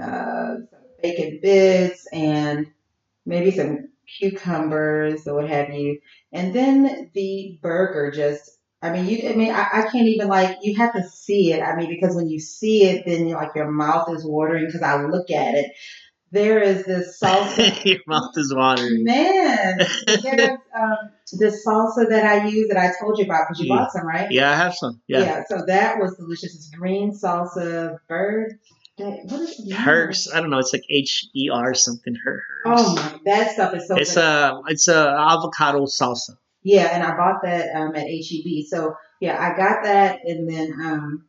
[0.00, 0.54] uh,
[1.02, 2.68] bacon bits and
[3.26, 3.88] maybe some
[4.18, 6.00] cucumbers or what have you,
[6.32, 8.58] and then the burger just.
[8.82, 9.28] I mean, you.
[9.28, 10.58] I mean, I, I can't even like.
[10.62, 11.62] You have to see it.
[11.62, 14.66] I mean, because when you see it, then you're like your mouth is watering.
[14.66, 15.72] Because I look at it,
[16.32, 17.84] there is this salsa.
[17.84, 19.04] Your mouth is watering.
[19.04, 20.96] Man, there's um,
[21.32, 23.76] this salsa that I use that I told you about because you Yeah.
[23.80, 24.30] bought some, right?
[24.30, 25.00] Yeah, I have some.
[25.08, 25.20] Yeah.
[25.20, 26.54] Yeah, so that was delicious.
[26.54, 28.58] It's green salsa, bird.
[28.96, 29.72] What is it?
[29.72, 30.28] Hers.
[30.32, 30.58] I don't know.
[30.58, 32.14] It's like H E R something.
[32.22, 32.42] Her.
[32.66, 34.22] Oh my, that stuff is so It's good.
[34.24, 36.36] a it's a avocado salsa.
[36.62, 38.66] yeah, and I bought that um, at HEB.
[38.68, 41.24] So yeah, I got that, and then um,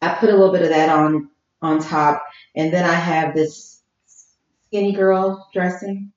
[0.00, 1.28] I put a little bit of that on
[1.60, 2.24] on top,
[2.56, 3.81] and then I have this
[4.72, 6.12] skinny girl dressing.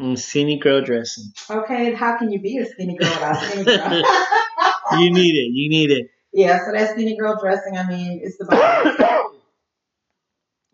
[0.00, 1.24] Mm, skinny girl dressing.
[1.50, 4.02] Okay, how can you be a skinny girl without skinny girl?
[4.98, 5.50] You need it.
[5.52, 6.06] You need it.
[6.32, 8.98] Yeah, so that skinny girl dressing, I mean, it's the best.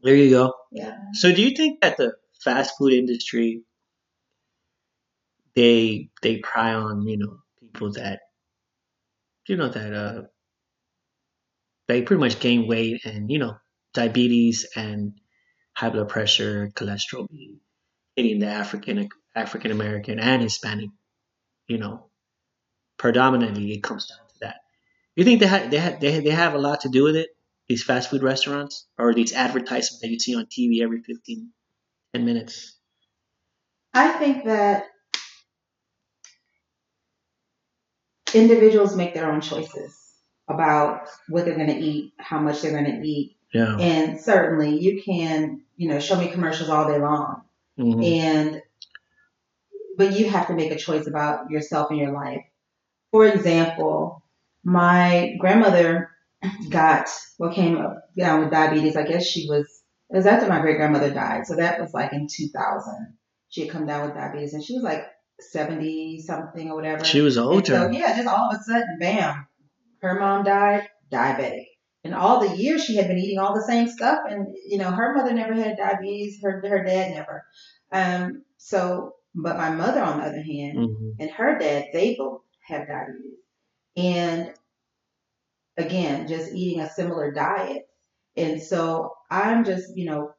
[0.05, 0.53] There you go.
[0.71, 0.97] Yeah.
[1.15, 2.13] So, do you think that the
[2.45, 3.63] fast food industry
[5.57, 8.21] they they pry on you know people that
[9.49, 10.23] you know that uh
[11.89, 13.57] they pretty much gain weight and you know
[13.95, 15.15] diabetes and
[15.75, 17.61] high blood pressure, cholesterol being
[18.17, 20.91] hitting the African African American and Hispanic,
[21.67, 22.07] you know,
[22.97, 24.57] predominantly it comes down to that.
[25.17, 27.29] You think they ha- they ha- they they have a lot to do with it?
[27.69, 31.51] These fast food restaurants or these advertisements that you see on TV every 15,
[32.15, 32.77] 10 minutes.
[33.95, 34.85] I think that
[38.35, 39.99] individuals make their own choices
[40.49, 43.37] about what they're going to eat, how much they're going to eat.
[43.53, 43.77] Yeah.
[43.79, 47.43] And certainly you can, you know, show me commercials all day long.
[47.79, 48.05] Mhm.
[48.23, 48.63] And
[49.97, 52.43] but you have to make a choice about yourself and your life.
[53.13, 54.23] For example,
[54.65, 56.11] my grandmother
[56.71, 57.09] got
[57.39, 58.97] what came up down with diabetes.
[58.97, 59.67] I guess she was
[60.11, 63.17] it was after my great grandmother died, so that was like in 2000.
[63.49, 65.05] She had come down with diabetes, and she was like
[65.41, 67.05] 70 something or whatever.
[67.05, 67.65] She was older.
[67.65, 69.47] so yeah, just all of a sudden, bam,
[70.03, 71.67] her mom died, diabetic.
[72.05, 74.91] And all the years she had been eating all the same stuff, and you know
[74.91, 77.45] her mother never had diabetes, her her dad never.
[77.93, 81.17] Um, so, but my mother, on the other hand, Mhm.
[81.19, 83.39] and her dad, they both have diabetes.
[83.97, 84.55] And
[85.77, 87.89] again, just eating a similar diet.
[88.37, 90.35] And so I'm just, you know,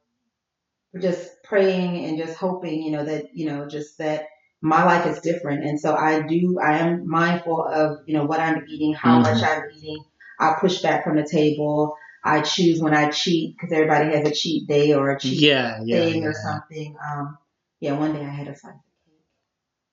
[1.00, 4.26] just praying and just hoping, you know, that, you know, just that
[4.62, 5.64] my life is different.
[5.66, 9.24] And so I do, I am mindful of, you know, what I'm eating, how Mhm.
[9.24, 10.04] much I'm eating.
[10.40, 11.96] I push back from the table.
[12.24, 15.80] I choose when I cheat because everybody has a cheat day or a cheat Yeah,
[15.86, 16.00] yeah.
[16.00, 16.28] thing yeah.
[16.30, 16.96] or something.
[17.06, 17.38] Um,
[17.80, 18.82] yeah, one day I had a cake.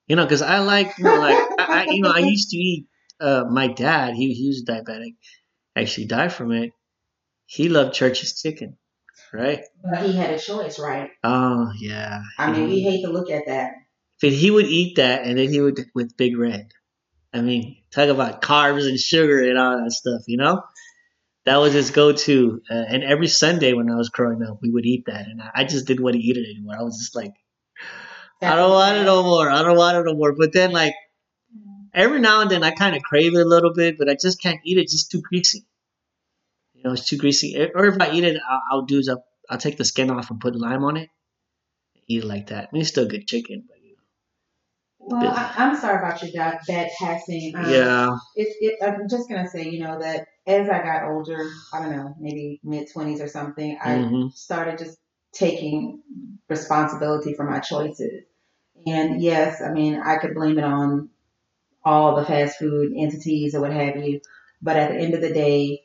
[0.08, 2.56] You know, because I like, you know, like I, I, you know, I used to
[2.56, 2.86] eat.
[3.20, 5.14] Uh, my dad, he he was diabetic.
[5.76, 6.72] Actually, died from it.
[7.46, 8.78] He loved Church's chicken,
[9.32, 9.60] right?
[9.84, 11.10] But he had a choice, right?
[11.22, 12.22] Oh yeah.
[12.38, 13.72] I mean, we hate to look at that.
[14.20, 16.72] But he would eat that, and then he would with Big Red.
[17.32, 20.22] I mean, talk about carbs and sugar and all that stuff.
[20.26, 20.62] You know,
[21.44, 22.60] that was his go-to.
[22.70, 25.50] Uh, and every Sunday when I was growing up, we would eat that, and I,
[25.54, 26.76] I just didn't want to eat it anymore.
[26.78, 27.32] I was just like,
[28.42, 29.48] I don't want it no more.
[29.50, 30.34] I don't want it no more.
[30.36, 30.94] But then, like
[31.94, 34.42] every now and then, I kind of crave it a little bit, but I just
[34.42, 34.82] can't eat it.
[34.82, 35.64] It's just too greasy.
[36.74, 37.70] You know, it's too greasy.
[37.74, 40.30] Or if I eat it, I'll, I'll do is I'll, I'll take the skin off
[40.30, 41.08] and put lime on it.
[42.08, 42.64] Eat it like that.
[42.64, 43.78] I mean, it's still good chicken, but
[45.04, 47.54] Well, I, I'm sorry about your dad, dad passing.
[47.56, 47.70] Um.
[47.70, 48.16] Yeah.
[48.36, 51.96] It, it, I'm just gonna say, you know, that as I got older, I don't
[51.96, 54.98] know, maybe mid twenties or something, I hmm started just
[55.32, 56.02] taking
[56.48, 58.24] responsibility for my choices.
[58.86, 61.10] And yes, I mean, I could blame it on
[61.84, 64.20] all the fast food entities or what have you,
[64.60, 65.82] but at the end of the day,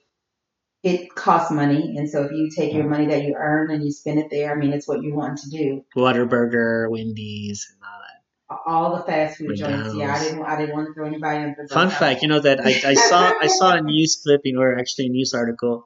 [0.83, 1.95] it costs money.
[1.97, 4.51] And so if you take your money that you earn and you spend it there,
[4.51, 5.83] I mean, it's what you want to do.
[5.95, 8.06] Whataburger, Wendy's, and all that.
[8.49, 10.15] All the fast food joints, yeah.
[10.15, 11.73] I didn't, I didn't want to throw anybody under the bus.
[11.73, 15.07] Fun fact, you know that I, I saw I saw a news clipping or actually
[15.07, 15.85] a news article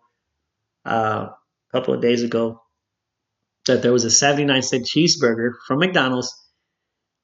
[0.85, 2.61] uh, a couple of days ago
[3.65, 6.35] that there was a 79 cent cheeseburger from McDonald's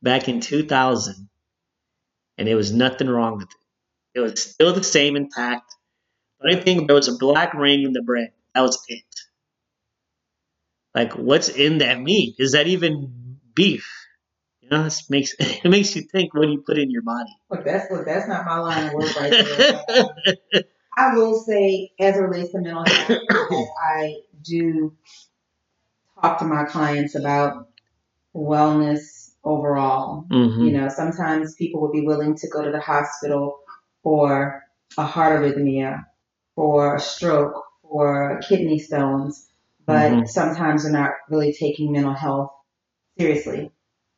[0.02, 1.30] back in 2000
[2.38, 4.20] and it was nothing wrong with it.
[4.20, 5.74] It was still the same intact.
[6.40, 8.32] But I think there was a black ring in the bread.
[8.54, 9.04] That was it.
[10.94, 12.36] Like what's in that meat?
[12.40, 14.07] Is that even beef?
[14.70, 17.30] You know, this makes it makes you think what you put in your body.
[17.50, 20.06] Look, that's look, that's not my line of work right there.
[20.98, 24.94] I will say, as it relates to mental health, I do
[26.20, 27.70] talk to my clients about
[28.36, 30.26] wellness overall.
[30.30, 33.60] hmm You know, sometimes people will be willing to go to the hospital
[34.04, 34.64] for
[34.98, 36.04] a heart arrhythmia,
[36.56, 39.48] for a stroke, for kidney stones,
[39.86, 40.28] but Mhm.
[40.28, 42.52] sometimes they're not really taking mental health
[43.18, 43.72] seriously.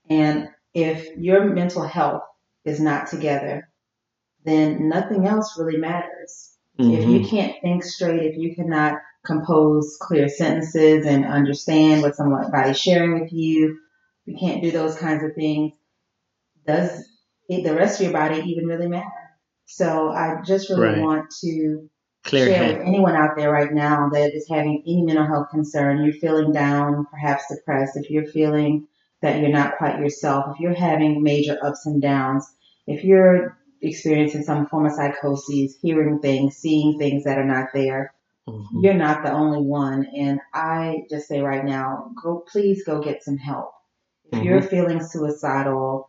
[0.10, 2.24] And if your mental health
[2.66, 3.70] is not together,
[4.46, 6.54] then nothing else really matters.
[6.78, 7.30] If you mm-hmm.
[7.30, 13.34] can't think straight, if you cannot compose clear sentences and understand what somebody's sharing with
[13.34, 13.78] you,
[14.26, 15.74] if you can't do those kinds of things,
[16.66, 17.06] does
[17.50, 19.06] it, the rest of your body even really matter?
[19.66, 21.02] So I just really Right.
[21.02, 21.90] want to
[22.24, 22.78] Clear share head.
[22.78, 26.54] with anyone out there right now that is having any mental health concern, you're feeling
[26.54, 28.88] down, perhaps depressed, if you're feeling
[29.22, 32.46] that you're not quite yourself, if you're having major ups and downs,
[32.88, 38.14] if you're experiencing some form of psychosis, hearing things, seeing things that are not there,
[38.48, 38.64] Mhm.
[38.82, 40.06] you're not the only one.
[40.18, 43.72] And I just say right now, go please go get some help.
[44.32, 46.08] If you're feeling suicidal,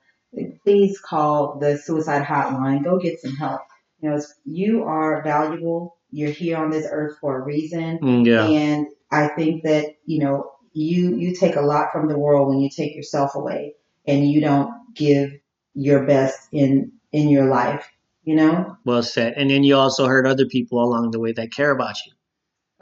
[0.65, 2.85] please call the suicide hotline.
[2.85, 3.63] Go get some help.
[4.01, 5.97] You know, it's, you are valuable.
[6.11, 7.99] You're here on this earth for a reason.
[7.99, 8.45] Mm, Yeah.
[8.47, 12.61] And I think that, you know, you you take a lot from the world when
[12.61, 13.75] you take yourself away
[14.07, 15.33] and you don't give
[15.75, 17.91] your best in in your life,
[18.25, 18.77] you know?
[18.85, 19.35] Well said.
[19.37, 22.13] And then you also hurt other people along the way that care about you.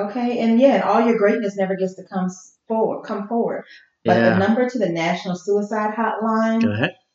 [0.00, 2.28] Okay, and yeah, and all your greatness never gets to come
[2.68, 3.64] forward, come forward.
[4.04, 6.62] But the number to the National Suicide Hotline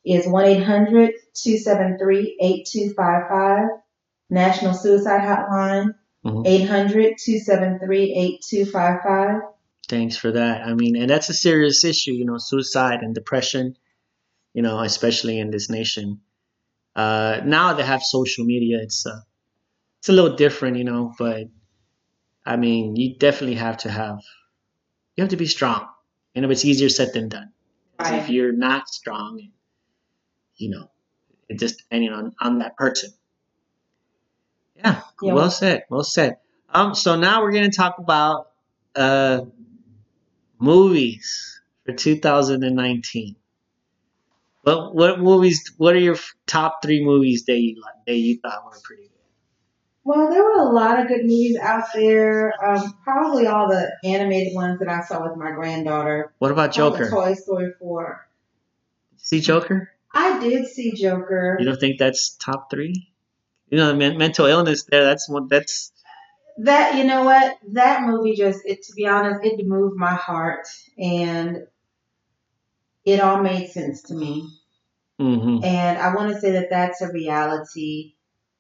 [0.06, 3.70] is 1 800 273 8255.
[4.30, 5.96] National Suicide Hotline,
[6.26, 6.46] Mhm.
[6.46, 9.42] 800 273 8255.
[9.88, 10.66] Thanks for that.
[10.66, 13.78] I mean, and that's a serious issue, you know, suicide and depression,
[14.54, 16.22] you know, especially in this nation.
[16.96, 18.80] Uh, now they have social media.
[18.82, 19.20] It's uh,
[20.00, 21.48] it's a little different, you know, but
[22.46, 24.20] I mean, you definitely have to have,
[25.16, 25.88] you have to be strong.
[26.34, 27.52] You know, it's easier said than done.
[27.98, 29.52] 'Cause If you're not strong,
[30.58, 30.90] you know,
[31.50, 33.12] it just depending on on that person.
[34.76, 35.34] Yeah, Yeah.
[35.34, 36.38] well said, well said.
[36.70, 38.52] Um, so now we're gonna talk about
[38.96, 39.42] uh
[40.64, 43.36] movies for 2019.
[44.62, 45.74] What what movies?
[45.78, 46.16] What are your
[46.48, 49.10] top three movies that you like that you thought were pretty good?
[50.06, 52.54] Well, there were a lot of good movies out there.
[52.66, 56.34] Um, probably all the animated ones that I saw with my granddaughter.
[56.40, 57.10] What about Joker?
[57.10, 58.28] Toy Story 4.
[59.18, 59.92] See Joker?
[60.14, 61.58] I did see Joker.
[61.60, 63.10] You don't think that's top three?
[63.70, 65.04] You know, mental illness there.
[65.04, 65.48] That's one.
[65.48, 65.92] That's
[66.58, 67.58] That you know what?
[67.74, 70.66] That movie just it to be honest, it moved my heart
[70.98, 71.68] and
[73.06, 74.50] it all made sense to me.
[75.20, 78.16] hmm And I want to say that that's a reality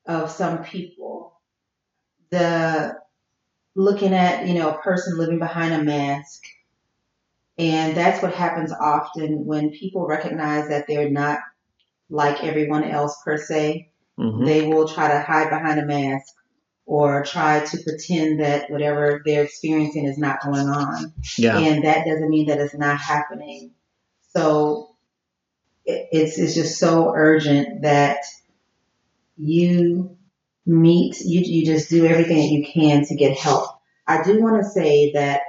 [0.07, 1.41] of some people.
[2.31, 2.95] The
[3.75, 6.43] looking at, you know, a person living behind a mask.
[7.57, 11.39] And that's what happens often when people recognize that they're not
[12.09, 13.91] like everyone else per se.
[14.17, 16.33] hmm They will try to hide behind a mask
[16.85, 21.57] or try to pretend that whatever they're experiencing is not going on Yeah.
[21.57, 23.71] and that doesn't mean that it's not happening.
[24.35, 24.95] So
[25.85, 28.17] it, it's it's just so urgent that
[29.37, 30.17] you
[30.65, 33.69] meet you you just do everything that you can to get help.
[34.07, 35.41] I do want to say that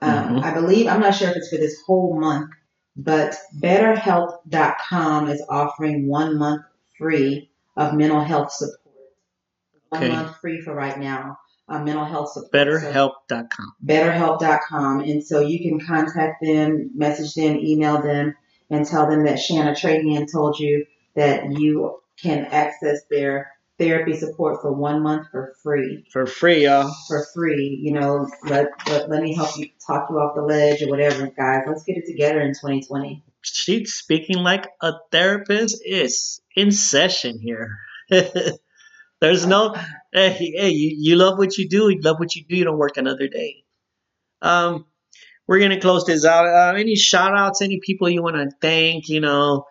[0.00, 0.42] um, Mhm.
[0.44, 2.50] I believe I'm not sure if it's for this whole month,
[2.96, 6.62] but BetterHelp.com is offering one month
[6.98, 8.80] free of mental health support.
[9.90, 10.12] One Okay.
[10.12, 11.38] month free for right now.
[11.68, 12.50] Uh, mental health support.
[12.52, 13.72] So- BetterHelp.com.
[13.84, 15.00] betterhelp.com.
[15.00, 18.34] And so you can contact them, message them, email them,
[18.70, 24.62] and tell them that Shana Trahan told you that you can access their therapy support
[24.62, 26.06] for one month for free.
[26.12, 26.90] For free, y'all.
[27.08, 30.82] For free, you know, let, let, let me help you talk you off the ledge
[30.82, 31.64] or whatever, guys.
[31.66, 33.22] Let's get it together in 2020.
[33.42, 37.78] She's speaking like a therapist is in session here.
[39.20, 39.74] There's no,
[40.12, 41.88] hey, hey you, you love what you do.
[41.88, 42.56] You love what you do.
[42.56, 43.64] You don't work another day.
[44.42, 44.84] Um,
[45.48, 46.46] we're gonna close this out.
[46.46, 47.62] Uh, any shout outs?
[47.62, 49.08] Any people you want to thank?
[49.08, 49.64] You know,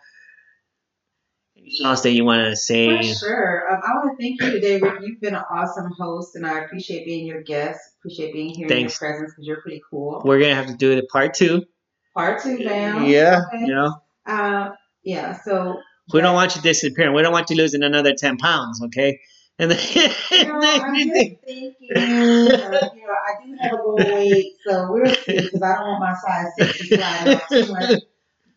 [1.58, 2.98] any shout outs that you want to say?
[2.98, 3.72] For sure.
[3.72, 5.02] Um, I want to thank you today, Rick.
[5.04, 7.80] You've been an awesome host, and I appreciate being your guest.
[8.00, 9.00] Appreciate being here Thanks.
[9.00, 10.22] in your presence because you're pretty cool.
[10.26, 11.64] We're gonna have to do it a part two.
[12.16, 13.06] Part two, fam.
[13.06, 13.66] Yeah, Okay.
[13.66, 14.70] you know, Uh,
[15.04, 15.38] yeah.
[15.44, 15.78] So
[16.14, 17.14] we don't want you disappearing.
[17.14, 18.82] We don't want you losing another ten pounds.
[18.86, 19.20] Okay.
[19.58, 19.78] And then,
[20.32, 25.42] I'm just thinking, uh, you know, I do have a low weight, so we'll see
[25.42, 28.00] because I don't want my size six to slide off too much.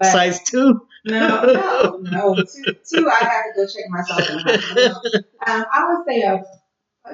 [0.00, 0.80] But size two.
[1.04, 5.22] no, no, no, two, two, I have to go check myself in.
[5.46, 6.42] Um, I would say a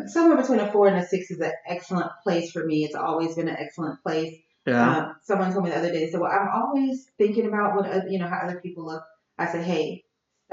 [0.09, 2.85] somewhere between a four and a six is an excellent place for me.
[2.85, 4.35] It's always been an excellent place.
[4.67, 4.97] Yeah.
[4.97, 8.19] Um, someone told me the other day, so I'm always thinking about what oth- you
[8.19, 9.03] know how other people look.
[9.39, 10.04] I said, hey,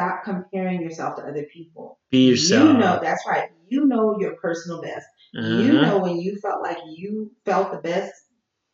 [0.01, 1.99] stop comparing yourself to other people.
[2.09, 2.67] Be yourself.
[2.69, 3.49] You know, that's right.
[3.69, 5.05] You know your personal best.
[5.33, 5.39] You
[5.73, 5.81] Uh-huh.
[5.81, 8.13] know when you felt like you felt the best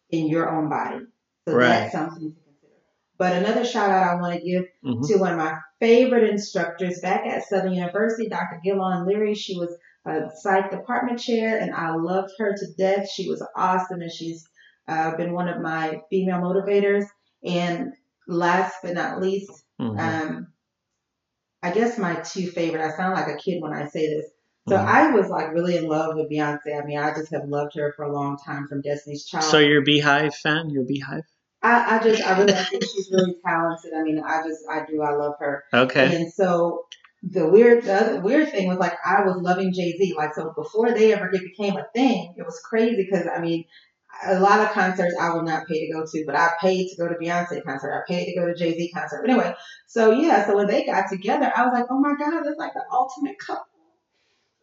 [0.09, 1.05] in your own body.
[1.47, 1.67] So Right.
[1.67, 2.73] that's something to consider.
[3.17, 5.07] But another shout out I want to give Mhm.
[5.07, 8.59] to one of my favorite instructors back at Southern University, Dr.
[8.65, 9.35] Gillan Leary.
[9.35, 13.09] She was a psych department chair, and I loved her to death.
[13.09, 14.47] She was awesome, and she's
[14.87, 17.05] uh, been one of my female motivators.
[17.43, 17.93] And
[18.27, 19.99] last but not least, Mhm.
[19.99, 20.47] um,
[21.67, 22.81] I guess my two favorite.
[22.81, 24.25] I sound like a kid when I say this.
[24.69, 24.85] So Mhm.
[24.85, 26.81] I was like really in love with Beyonce.
[26.81, 29.45] I mean, I just have loved her for a long time from Destiny's Child.
[29.45, 30.69] So you're a Beyhive fan?
[30.69, 31.23] You're a Beyhive?
[31.63, 33.93] I, I just, I really I think she's really talented.
[33.93, 35.63] I mean, I just, I do, I love her.
[35.73, 36.15] Okay.
[36.15, 36.85] And so
[37.23, 40.13] the weird, the other weird thing was like I was loving Jay Z.
[40.15, 43.65] Like so, before they ever it became a thing, it was crazy because I mean,
[44.25, 46.97] a lot of concerts I will not pay to go to, but I paid to
[46.97, 47.93] go to Beyonce concert.
[47.93, 49.21] I paid to go to Jay Z concert.
[49.21, 49.55] But anyway,
[49.87, 52.73] so yeah, so when they got together, I was like, oh my god, that's like
[52.73, 53.65] the ultimate couple.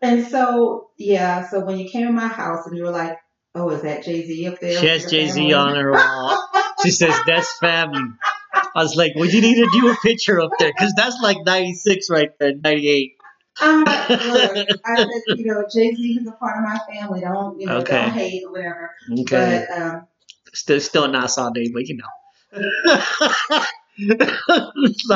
[0.02, 3.16] And so yeah, so when you came in my house and you were like,
[3.54, 4.80] oh, is that Jay Z up there?
[4.80, 6.48] She has Jay Z on her wall.
[6.82, 8.12] She says, that's family.
[8.52, 11.38] I was like, well, you need to do a picture up there because that's like
[11.46, 13.16] 96 right there, 98.
[13.60, 17.20] Um, look, I said, you know, Jay Z is a part of my family.
[17.20, 17.94] Don't, you know, Okay.
[18.02, 18.90] don't hate or whatever.
[19.20, 19.64] Okay.
[19.68, 20.06] But um,
[20.52, 22.06] Still, still Nassau Day, but you know.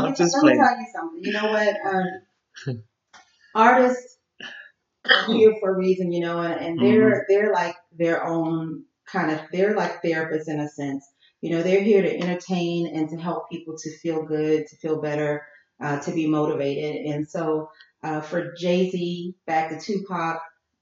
[0.02, 1.24] I'm just let me tell you something.
[1.24, 1.76] You know what?
[1.86, 2.22] Um,
[3.54, 4.18] artists
[5.10, 7.32] are here for a reason, you know, and, and they're Mm-hmm.
[7.32, 11.04] they're like their own kind of they're like therapists in a sense.
[11.40, 15.00] You know, they're here to entertain and to help people to feel good, to feel
[15.00, 15.46] better,
[15.80, 17.06] uh, to be motivated.
[17.06, 17.70] And so,
[18.02, 20.40] uh, for Jay Z, back to Tupac,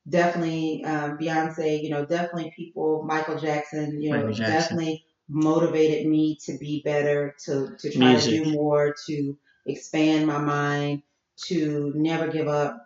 [0.09, 4.53] definitely um, Beyonce, you know, definitely people, Michael Jackson, you know, Michael Jackson.
[4.55, 8.33] definitely motivated me to be better, to to try Music.
[8.33, 9.37] to do more, to
[9.67, 11.03] expand my mind,
[11.47, 12.77] to never give up,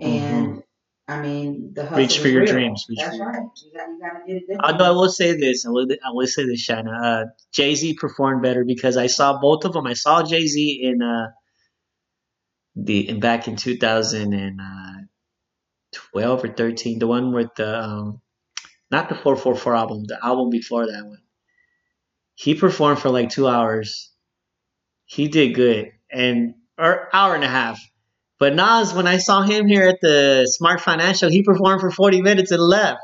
[0.00, 0.62] and
[1.08, 1.98] I mean the hustle Mm-hmm.
[1.98, 2.52] Reach for your real.
[2.52, 3.42] dreams, reach That's right.
[3.64, 4.60] You got you got to get it.
[4.62, 7.02] Although I will say this, I will, I will say this, Shana.
[7.02, 9.86] Uh, Jay Z performed better because I saw both of them.
[9.86, 11.28] I saw Jay Z in uh,
[12.84, 18.20] the in back in 2012 or 13, the one with the um,
[18.90, 21.22] not the 444 album, the album before that one.
[22.34, 24.12] He performed for like two hours.
[25.06, 27.80] He did good, and or hour and a half.
[28.38, 32.22] But Nas, when I saw him here at the Smart Financial, he performed for 40
[32.22, 33.00] minutes and left.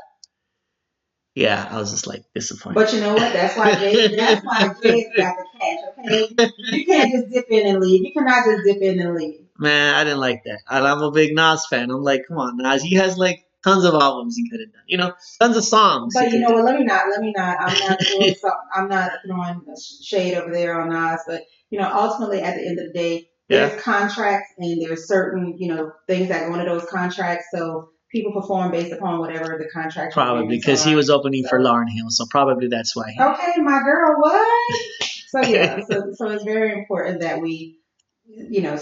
[1.33, 2.75] Yeah, I was just like disappointed.
[2.75, 3.33] But you know what?
[3.33, 4.07] That's why Jay.
[4.15, 5.79] That's why Jay's got the cash.
[5.99, 6.29] Okay,
[6.71, 8.05] you can't just dip in and leave.
[8.05, 9.44] You cannot just dip in and leave.
[9.57, 10.59] Man, I didn't like that.
[10.69, 11.89] And I'm a big Nas fan.
[11.89, 12.83] I'm like, come on, Nas.
[12.83, 14.83] He has like tons of albums he could have done.
[14.87, 16.13] You know, tons of songs.
[16.13, 16.65] But you know what?
[16.65, 17.09] Let me not.
[17.09, 17.57] Let me not.
[17.59, 17.99] I'm not.
[18.37, 19.61] So, I'm not throwing
[20.03, 21.21] shade over there on Nas.
[21.27, 25.55] But you know, ultimately, at the end of the day, there's contracts and there's certain
[25.57, 27.45] you know things that go into those contracts.
[27.53, 30.13] So people perform based upon whatever the contract.
[30.13, 33.11] Probably because he was opening for Lauryn Hill, so probably that's why.
[33.11, 34.15] He, Okay, my girl.
[34.19, 34.75] What?
[35.27, 35.81] So yeah.
[35.81, 37.79] so so it's very important that we,
[38.27, 38.77] you know,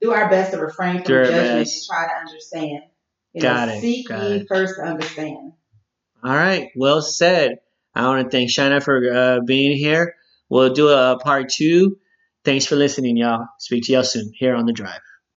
[0.00, 2.82] do our best to refrain from judgment and try to understand.
[3.32, 4.48] You Got know, it, seek got ye it.
[4.48, 5.52] first to understand.
[6.22, 7.58] All right, well said.
[7.94, 10.14] I want to thank Shana for uh, being here.
[10.48, 11.98] We'll do a part two.
[12.44, 13.46] Thanks for listening, y'all.
[13.58, 15.00] Speak to y'all soon here on the drive.